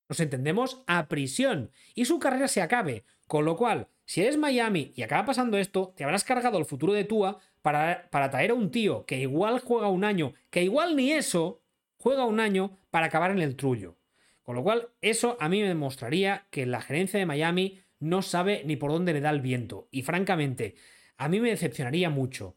[0.08, 0.82] ¿Nos entendemos?
[0.86, 1.70] A prisión.
[1.94, 3.04] Y su carrera se acabe.
[3.26, 6.92] Con lo cual, si eres Miami y acaba pasando esto, te habrás cargado el futuro
[6.92, 10.96] de Tua para, para traer a un tío que igual juega un año, que igual
[10.96, 11.62] ni eso,
[11.96, 13.98] juega un año para acabar en el trullo.
[14.42, 18.62] Con lo cual, eso a mí me demostraría que la gerencia de Miami no sabe
[18.64, 19.86] ni por dónde le da el viento.
[19.92, 20.74] Y francamente,
[21.16, 22.56] a mí me decepcionaría mucho.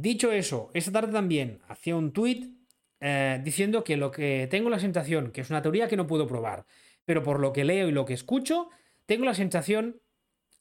[0.00, 2.52] Dicho eso, esta tarde también hacía un tweet
[3.00, 6.28] eh, diciendo que lo que tengo la sensación, que es una teoría que no puedo
[6.28, 6.66] probar,
[7.04, 8.68] pero por lo que leo y lo que escucho,
[9.06, 10.00] tengo la sensación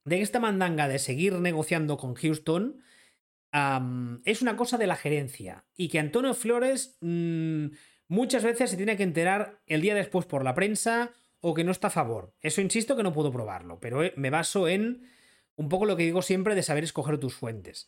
[0.05, 2.81] de que esta mandanga de seguir negociando con Houston
[4.25, 7.67] es una cosa de la gerencia y que Antonio Flores mm,
[8.07, 11.71] muchas veces se tiene que enterar el día después por la prensa o que no
[11.71, 12.33] está a favor.
[12.41, 15.03] Eso insisto que no puedo probarlo, pero eh, me baso en
[15.57, 17.87] un poco lo que digo siempre de saber escoger tus fuentes.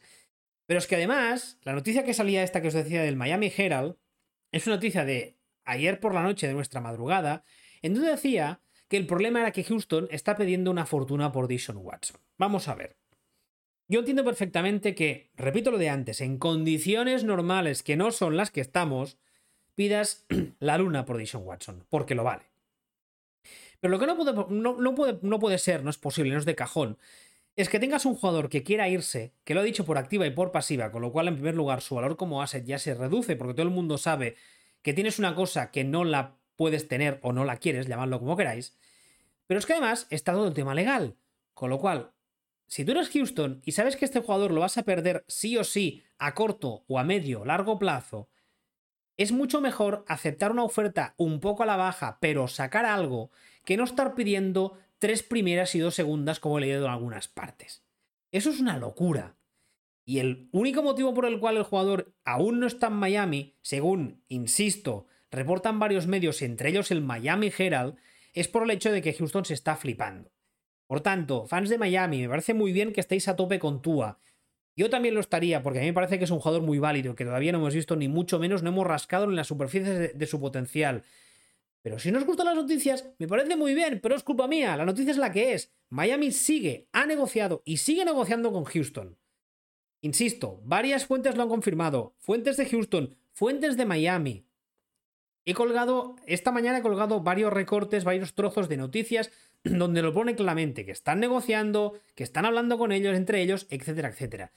[0.70, 3.96] Pero es que además, la noticia que salía esta que os decía del Miami Herald
[4.52, 7.44] es una noticia de ayer por la noche de nuestra madrugada,
[7.82, 11.78] en donde decía que el problema era que Houston está pidiendo una fortuna por Dishon
[11.78, 12.22] Watson.
[12.38, 12.98] Vamos a ver.
[13.88, 18.52] Yo entiendo perfectamente que, repito lo de antes, en condiciones normales que no son las
[18.52, 19.18] que estamos,
[19.74, 20.28] pidas
[20.60, 22.44] la luna por Dishon Watson, porque lo vale.
[23.80, 26.46] Pero lo que no puede, no, puede, no puede ser, no es posible, no es
[26.46, 27.00] de cajón,
[27.56, 30.32] es que tengas un jugador que quiera irse, que lo ha dicho por activa y
[30.32, 33.36] por pasiva, con lo cual en primer lugar su valor como asset ya se reduce
[33.36, 34.36] porque todo el mundo sabe
[34.82, 38.38] que tienes una cosa que no la puedes tener o no la quieres, llamadlo como
[38.38, 38.78] queráis,
[39.48, 41.18] pero es que además está todo el tema legal,
[41.54, 42.12] con lo cual,
[42.68, 45.64] si tú eres Houston y sabes que este jugador lo vas a perder sí o
[45.64, 48.30] sí a corto o a medio, largo plazo,
[49.18, 53.32] es mucho mejor aceptar una oferta un poco a la baja, pero sacar algo,
[53.66, 57.84] que no estar pidiendo tres primeras y dos segundas como he leído en algunas partes.
[58.32, 59.38] Eso es una locura.
[60.06, 64.24] Y el único motivo por el cual el jugador aún no está en Miami, según,
[64.28, 67.96] insisto, reportan varios medios, entre ellos el Miami Herald,
[68.34, 70.32] es por el hecho de que Houston se está flipando.
[70.88, 74.20] Por tanto, fans de Miami, me parece muy bien que estéis a tope con Tua.
[74.76, 77.16] Yo también lo estaría, porque a mí me parece que es un jugador muy válido,
[77.16, 80.26] que todavía no hemos visto ni mucho menos, no hemos rascado en las superficies de
[80.26, 81.04] su potencial.
[81.90, 84.78] Pero si no os gustan las noticias, me parece muy bien, pero es culpa mía.
[84.78, 85.74] La noticia es la que es.
[85.90, 89.18] Miami sigue, ha negociado y sigue negociando con Houston.
[90.00, 92.14] Insisto, varias fuentes lo han confirmado.
[92.20, 94.46] Fuentes de Houston, fuentes de Miami.
[95.46, 99.32] He colgado, esta mañana he colgado varios recortes, varios trozos de noticias
[99.64, 104.10] donde lo pone claramente, que están negociando, que están hablando con ellos, entre ellos, etcétera,
[104.10, 104.52] etcétera.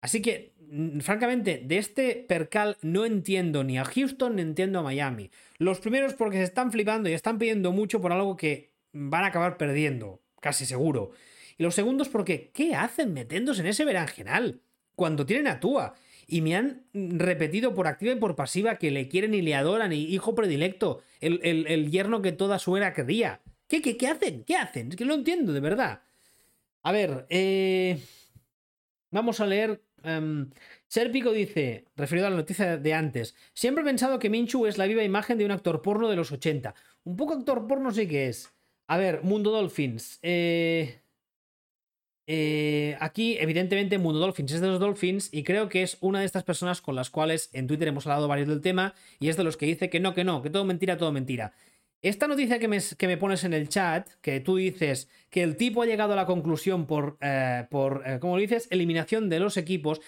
[0.00, 0.54] Así que,
[1.00, 5.30] francamente, de este percal no entiendo ni a Houston ni entiendo a Miami.
[5.58, 9.28] Los primeros porque se están flipando y están pidiendo mucho por algo que van a
[9.28, 11.12] acabar perdiendo, casi seguro.
[11.58, 14.60] Y los segundos porque, ¿qué hacen metiéndose en ese berenjenal?
[14.94, 15.94] Cuando tienen a Tua.
[16.28, 19.92] Y me han repetido por activa y por pasiva que le quieren y le adoran,
[19.92, 23.40] y hijo predilecto, el, el, yerno que toda suena querría.
[23.68, 24.42] ¿Qué, qué, ¿Qué hacen?
[24.42, 24.88] ¿Qué hacen?
[24.88, 26.02] Es que no entiendo, de verdad.
[26.82, 28.00] A ver, eh...
[29.16, 30.50] Vamos a leer Um,
[30.86, 34.86] Serpico dice, referido a la noticia de antes, siempre he pensado que Minchu es la
[34.86, 36.74] viva imagen de un actor porno de los 80.
[37.04, 38.54] Un poco actor porno sí que es.
[38.86, 40.20] A ver, Mundo Dolphins.
[40.22, 41.00] Eh,
[42.28, 46.26] eh, aquí, evidentemente, Mundo Dolphins es de los Dolphins y creo que es una de
[46.26, 49.44] estas personas con las cuales en Twitter hemos hablado varios del tema y es de
[49.44, 51.52] los que dice que no, que no, que todo mentira, todo mentira.
[52.06, 55.86] Esta noticia que me, pones en el chat, que tú dices que el tipo ha
[55.86, 60.00] llegado a la conclusión por, eh, por eh, como dices, eliminación de los equipos,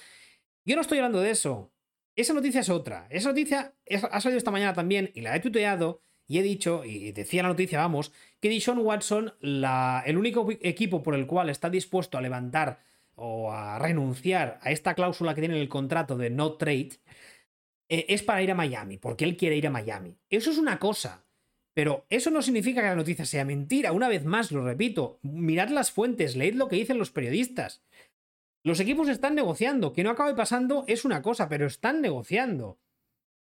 [0.64, 1.72] yo no estoy hablando de eso.
[2.14, 3.08] Esa noticia es otra.
[3.10, 3.74] Esa noticia
[4.12, 7.48] ha salido esta mañana también y la he tuiteado y he dicho, y decía la
[7.48, 12.78] noticia, vamos, que Dishon Watson, el único equipo por el cual está dispuesto a levantar
[13.16, 17.00] o a renunciar a esta cláusula que tiene en el contrato de no trade,
[17.88, 20.16] eh, es para ir a Miami, porque él quiere ir a Miami.
[20.30, 21.24] Eso es una cosa.
[21.78, 23.92] Pero eso no significa que la noticia sea mentira.
[23.92, 27.84] Una vez más, lo repito, mirad las fuentes, leed lo que dicen los periodistas.
[28.64, 29.92] Los equipos están negociando.
[29.92, 32.80] Que no acabe pasando es una cosa, pero están negociando.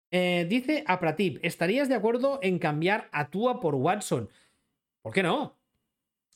[0.10, 4.30] Eh, dice Apratip, ¿estarías de acuerdo en cambiar a Tua por Watson?
[5.02, 5.58] ¿Por qué no?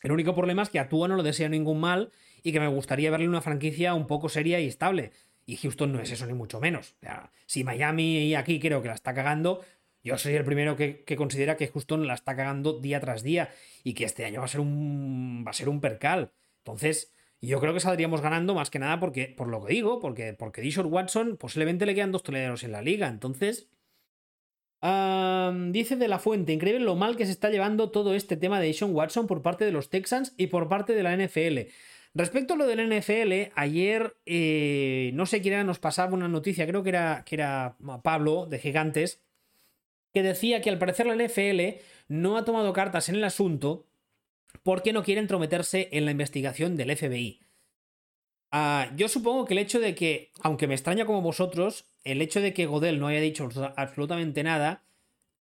[0.04, 2.12] El único problema es que a Tua no lo desea ningún mal
[2.44, 5.14] y que me gustaría verle una franquicia un poco seria y estable.
[5.46, 6.96] Y Houston no es eso ni mucho menos.
[7.46, 9.64] Si Miami y aquí creo que la está cagando,
[10.08, 13.50] yo soy el primero que, considera que Houston la está cagando día tras día
[13.84, 16.32] y que este año va a ser un, va a ser un percal.
[16.60, 20.34] Entonces, yo creo que saldríamos ganando más que nada porque, por lo que digo, porque,
[20.34, 23.08] porque Watson posiblemente le quedan dos toleros en la liga.
[23.08, 23.70] Entonces,
[24.82, 28.68] dice de la fuente, increíble lo mal que se está llevando todo este tema de
[28.68, 31.70] Dishon Watson por parte de los Texans y por parte de la NFL.
[32.14, 36.66] Respecto a lo del NFL, ayer eh, no sé quién era, nos pasaba una noticia,
[36.66, 39.22] creo que era, que era Pablo de Gigantes,
[40.14, 43.86] que decía que al parecer la NFL no ha tomado cartas en el asunto
[44.64, 47.42] porque no quiere entrometerse en la investigación del FBI.
[48.52, 52.40] Ah, yo supongo que el hecho de que, aunque me extraña como vosotros, el hecho
[52.40, 54.84] de que Godel no haya dicho absolutamente nada,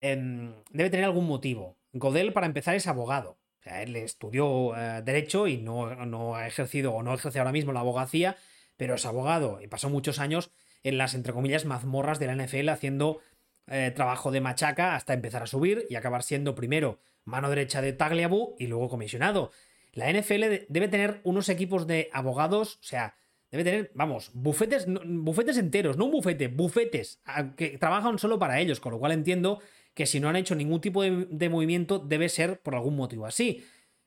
[0.02, 1.78] em, debe tener algún motivo.
[1.92, 3.38] Godel, para empezar, es abogado.
[3.60, 7.52] O sea, él estudió eh, Derecho y no, no, ha ejercido o no ejerce ahora
[7.52, 8.38] mismo la abogacía,
[8.78, 10.52] pero es abogado y pasó muchos años
[10.84, 13.22] en las, entre comillas, mazmorras de la NFL haciendo
[13.68, 17.94] eh, trabajo de machaca hasta empezar a subir y acabar siendo primero mano derecha de
[17.94, 19.52] Tagliabue y luego comisionado.
[19.94, 23.16] La NFL debe tener unos equipos de abogados, o sea,
[23.52, 27.22] debe tener, vamos, bufetes, bufetes enteros, no un bufete, bufetes,
[27.56, 29.60] que trabajan solo para ellos, con lo cual entiendo
[29.94, 33.64] que si no han hecho ningún tipo de, movimiento debe ser por algún motivo así.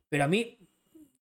[0.08, 0.58] Pero a mí,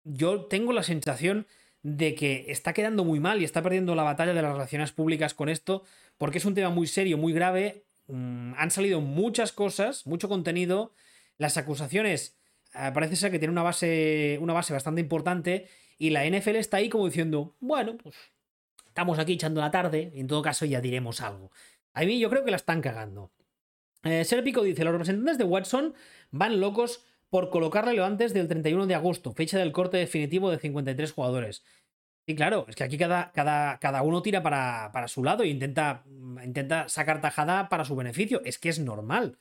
[0.05, 1.47] yo tengo la sensación
[1.83, 5.35] de que está quedando muy mal y está perdiendo la batalla de las relaciones públicas
[5.35, 5.85] con esto,
[6.17, 7.84] porque es un tema muy serio, muy grave.
[8.07, 10.95] Mm, han salido muchas cosas, mucho contenido.
[11.39, 12.39] Las acusaciones
[12.75, 16.79] eh, parece ser que tienen una base, una base bastante importante y la NFL está
[16.79, 18.15] ahí como diciendo, bueno, pues
[18.87, 21.51] estamos aquí echando la tarde, y en todo caso ya diremos algo.
[21.95, 23.33] A mí yo creo que la están cagando.
[24.03, 25.95] Eh, Serpico dice, los representantes de Watson
[26.31, 31.13] van locos por colocarle antes del 31 de agosto, fecha del corte definitivo de 53
[31.13, 31.65] jugadores.
[32.27, 35.49] Y claro, es que aquí cada, cada, cada uno tira para, para, su lado e
[35.49, 36.05] intenta,
[36.43, 38.41] intenta sacar tajada para su beneficio.
[38.45, 39.39] Es que es normal.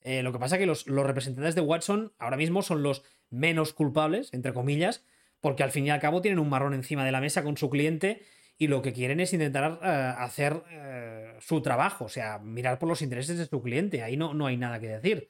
[0.00, 3.02] Eh, lo que pasa es que los, los, representantes de Watson ahora mismo son los
[3.30, 5.04] menos culpables, entre comillas,
[5.40, 7.70] porque al fin y al cabo tienen un marrón encima de la mesa con su
[7.70, 8.22] cliente
[8.58, 9.86] y lo que quieren es intentar eh,
[10.18, 14.02] hacer eh, su trabajo, o sea, mirar por los intereses de su cliente.
[14.02, 15.28] Ahí no, no hay nada que decir.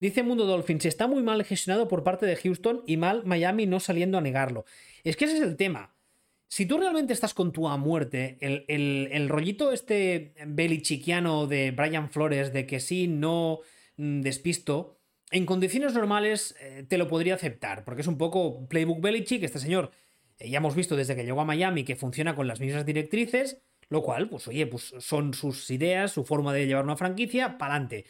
[0.00, 3.80] Dice Mundo Dolphins, está muy mal gestionado por parte de Houston y mal Miami no
[3.80, 4.66] saliendo a negarlo.
[5.04, 5.95] Es que ese es el tema.
[6.48, 12.10] Si tú realmente estás con tu a muerte, el, el, rollito este belichiquiano de Brian
[12.10, 13.60] Flores de que sí, no
[13.96, 19.00] mm, despisto, en condiciones normales eh, te lo podría aceptar, porque es un poco playbook
[19.00, 19.90] Belichick, este señor
[20.38, 23.62] eh, ya hemos visto desde que llegó a Miami que funciona con las mismas directrices,
[23.88, 27.74] lo cual, pues oye, pues son sus ideas, su forma de llevar una franquicia, para
[27.74, 28.06] adelante.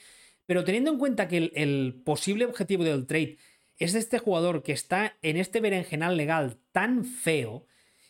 [0.46, 3.38] Pero teniendo en cuenta que el, posible objetivo del trade
[3.78, 7.66] es de este jugador que está en este berenjenal legal tan feo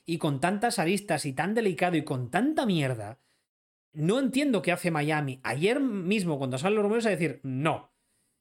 [0.06, 3.18] y con tantas aristas y tan delicado y con tanta mierda,
[3.92, 5.40] no entiendo qué hace Miami.
[5.42, 7.92] Ayer mismo, cuando salen los rumores, a decir, no.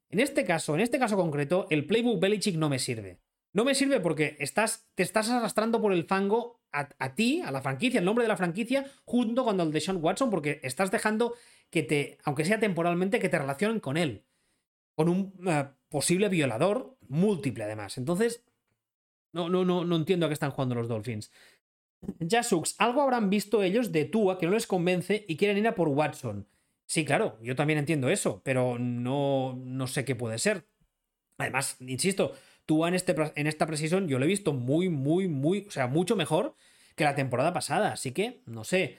[0.09, 3.19] En este caso, en este caso concreto, el playbook Belichick no me sirve.
[3.51, 7.61] No me sirve porque estás, te estás arrastrando por el fango a, ti, a la
[7.61, 11.35] franquicia, el nombre de la franquicia, junto con el de Sean Watson, porque estás dejando
[11.69, 14.25] que te, aunque sea temporalmente, que te relacionen con él.
[14.93, 17.97] Con un eh, posible violador, múltiple además.
[17.97, 18.43] Entonces,
[19.31, 21.31] no, no, no, no entiendo a qué están jugando los Dolphins.
[22.27, 25.75] Jasux, algo habrán visto ellos de Tua que no les convence y quieren ir a
[25.75, 26.47] por Watson.
[26.85, 30.67] Sí, claro, yo también entiendo eso, pero no, no sé qué puede ser.
[31.37, 32.33] Además, insisto,
[32.65, 35.87] Tú en, este, en esta precisión yo lo he visto muy, muy, muy, o sea,
[35.87, 36.55] mucho mejor
[36.95, 37.93] que la temporada pasada.
[37.93, 38.97] Así que, no sé.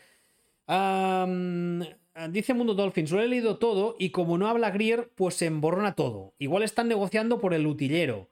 [2.30, 5.94] dice Mundo Dolphins, lo he leído todo y como no habla Grier, pues se emborrona
[5.94, 6.34] todo.
[6.38, 8.30] Igual están negociando por el utillero.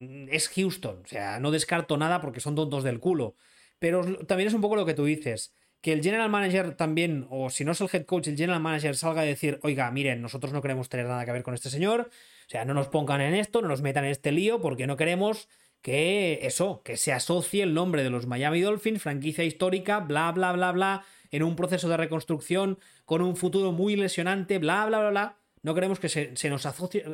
[0.00, 3.36] Mm, es Houston, o sea, no descarto nada porque son tontos del culo.
[3.82, 5.52] Pero también es un poco lo que tú dices.
[5.80, 8.94] Que el general manager también, o si no es el head coach, el general manager
[8.94, 12.02] salga a decir, oiga, miren, nosotros no queremos tener nada que ver con este señor,
[12.02, 14.96] o sea, no nos pongan en esto, no nos metan en este lío, porque no
[14.96, 15.48] queremos
[15.80, 20.52] que eso, que se asocie el nombre de los Miami Dolphins, franquicia histórica, bla, bla,
[20.52, 25.10] bla, bla, en un proceso de reconstrucción, con un futuro muy lesionante, bla, bla, bla,
[25.10, 25.38] bla.
[25.62, 27.04] No queremos que se, nos asocie,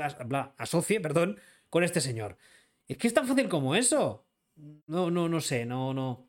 [0.59, 1.41] asocie, perdón,
[1.71, 2.37] con este señor.
[2.87, 4.27] Es que es tan fácil como eso.
[4.87, 6.28] No, no, no sé, no, no.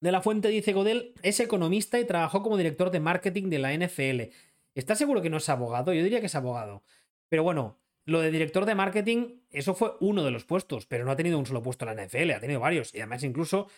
[0.00, 3.74] De la Fuente dice Godel es economista y trabajó como director de marketing de la
[3.74, 4.32] NFL.
[4.74, 5.92] ¿Está seguro que no es abogado?
[5.92, 6.82] Yo diría que es abogado.
[7.28, 11.10] Pero bueno, lo de director de marketing, eso fue uno de los puestos, pero no
[11.10, 12.94] ha tenido un solo puesto en la NFL, ha tenido varios.
[12.94, 13.68] Y además, incluso,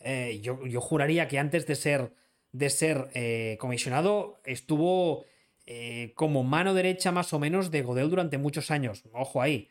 [0.00, 2.12] eh, yo, juraría que antes de ser,
[2.52, 5.24] de ser eh, comisionado, estuvo
[5.64, 9.04] eh, como mano derecha más o menos de Godel durante muchos años.
[9.12, 9.68] Ojo ahí.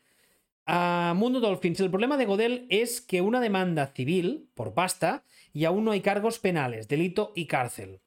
[0.65, 5.23] A Mundo Dolphins, el problema de Godel es que una demanda civil por pasta
[5.57, 8.01] y aún no hay cargos penales, delito y cárcel.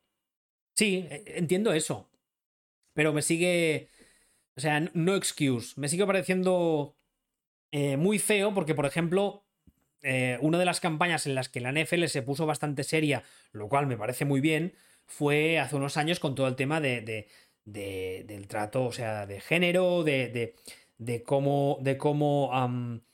[0.75, 2.09] Sí, entiendo eso.
[2.95, 3.89] Pero me sigue
[4.57, 5.73] o sea, no excuse.
[5.81, 6.95] Me sigue pareciendo
[7.73, 9.47] eh, muy feo porque, por ejemplo,
[10.03, 13.23] eh, una de las campañas en las que la NFL se puso bastante seria,
[13.53, 14.75] lo cual me parece muy bien,
[15.07, 17.27] fue hace unos años con todo el tema de,
[17.65, 20.55] del trato, o sea, de género, de,
[20.99, 22.51] de cómo, de cómo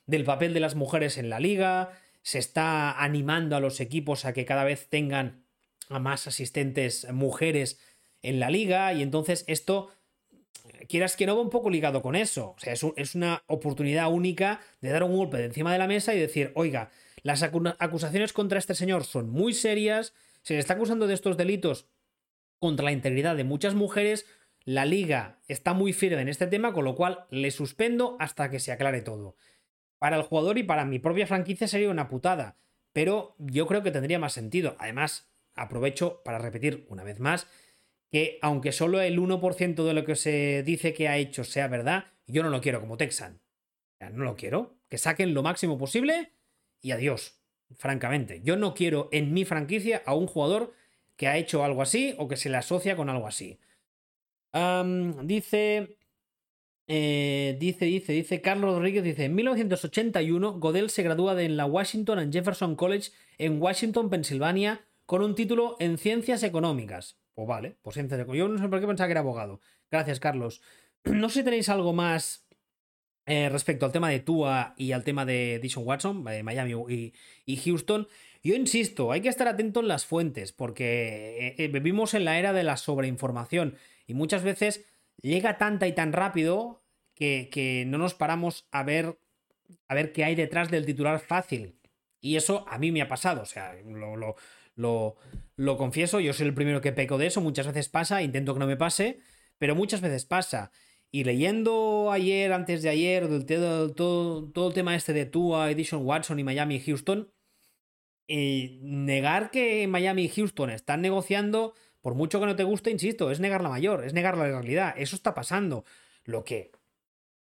[0.06, 1.92] del papel de las mujeres en la liga.
[2.26, 5.44] Se está animando a los equipos a que cada vez tengan
[5.88, 7.78] a más asistentes mujeres
[8.20, 9.90] en la liga y entonces esto
[10.88, 12.56] quieras que no va un poco ligado con eso.
[12.56, 16.16] O sea, es, una oportunidad única de dar un golpe de encima de la mesa
[16.16, 16.90] y decir, oiga,
[17.22, 20.12] las acusaciones contra este señor son muy serias,
[20.42, 21.86] se le está acusando de estos delitos
[22.58, 24.26] contra la integridad de muchas mujeres,
[24.64, 28.58] la liga está muy firme en este tema, con lo cual le suspendo hasta que
[28.58, 29.36] se aclare todo.
[29.98, 32.56] Para el jugador y para mi propia franquicia sería una putada,
[32.92, 34.76] pero yo creo que tendría más sentido.
[34.78, 37.46] Además, aprovecho para repetir una vez más
[38.10, 42.04] que aunque solo el 1% de lo que se dice que ha hecho sea verdad,
[42.26, 43.40] yo no lo quiero como Texan.
[44.00, 44.78] No lo quiero.
[44.88, 46.32] Que saquen lo máximo posible
[46.80, 47.40] y adiós.
[47.74, 50.72] Francamente, yo no quiero en mi franquicia a un jugador
[51.16, 53.58] que ha hecho algo así o que se le asocia con algo así.
[55.22, 55.95] dice
[56.88, 62.20] Eh, dice, dice, dice, Carlos Rodríguez dice, en 1981 Godel se gradúa de la Washington
[62.20, 67.18] and Jefferson College en Washington, Pensilvania, con un título en Ciencias Económicas.
[67.34, 68.48] Pues vale, pues Ciencias Económicas.
[68.48, 69.60] Yo no sé por qué pensaba que era abogado.
[69.90, 70.62] Gracias, Carlos.
[71.04, 72.48] No sé si tenéis algo más
[73.26, 77.12] eh, respecto al tema de Tua y al tema de Dishon Watson, de Miami y,
[77.44, 78.08] y, Houston.
[78.42, 82.52] Yo insisto, hay que estar atento en las fuentes, porque eh, vivimos en la era
[82.52, 83.76] de la sobreinformación
[84.06, 84.84] y muchas veces
[85.20, 89.18] llega tanta y tan rápido que, no nos paramos a ver,
[89.88, 91.78] a ver qué hay detrás del titular fácil.
[92.20, 95.16] Y eso a mí me ha pasado, o sea, lo,
[95.56, 98.60] lo, confieso, yo soy el primero que peco de eso, muchas veces pasa, intento que
[98.60, 99.20] no me pase,
[99.58, 100.70] pero muchas veces pasa.
[101.10, 106.04] Y leyendo ayer, antes de ayer, todo, todo, todo el tema este de Tua, Edition
[106.04, 107.32] Watson y Miami y Houston,
[108.26, 111.74] y negar que Miami y Houston están negociando
[112.06, 114.94] por mucho que no te guste, insisto, es negar la mayor, es negar la realidad.
[114.96, 115.84] Eso está pasando.
[116.22, 116.70] Lo que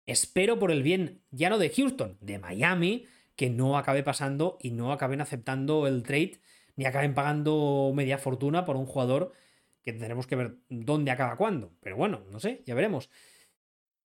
[0.07, 3.05] espero por el bien, ya no de Houston, de Miami,
[3.37, 6.41] que no acabe pasando y no acaben aceptando el trade,
[6.77, 9.35] ni acaben pagando media fortuna por un jugador
[9.83, 11.75] que tendremos que ver dónde acaba cuándo.
[11.83, 13.11] Pero bueno, no sé, ya veremos.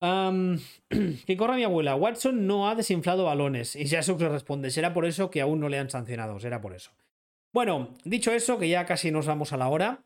[0.00, 1.96] que corra mi abuela.
[1.96, 3.76] Watson no ha desinflado balones.
[3.76, 4.70] Y ya que responde.
[4.70, 6.38] Será por eso que aún no le han sancionado.
[6.38, 6.90] Será por eso.
[7.50, 10.04] Bueno, dicho eso, que ya casi nos vamos a la hora.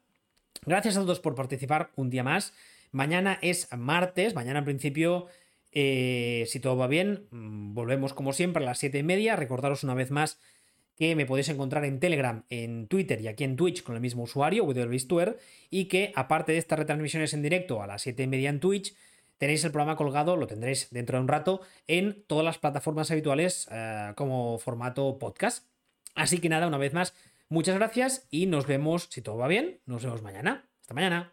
[0.67, 2.55] Gracias a todos por participar un día más.
[2.93, 5.27] Mañana es martes, mañana en principio,
[5.73, 9.37] eh, si todo va bien, mm, volvemos como siempre a las 7 y media.
[9.37, 10.39] Recordaros una vez más
[10.97, 14.23] que me podéis encontrar en Telegram, en Twitter y aquí en Twitch con el mismo
[14.23, 14.67] usuario,
[15.09, 15.39] Tour,
[15.71, 18.95] y que aparte de estas retransmisiones en directo a las 7 y media en Twitch,
[19.39, 23.69] tenéis el programa colgado, lo tendréis dentro de un rato, en todas las plataformas habituales
[23.71, 25.67] eh, como formato podcast.
[26.15, 27.13] Así que nada, una vez más,
[27.49, 30.69] Muchas gracias y nos vemos, si todo va bien, nos vemos mañana.
[30.81, 31.33] Hasta mañana.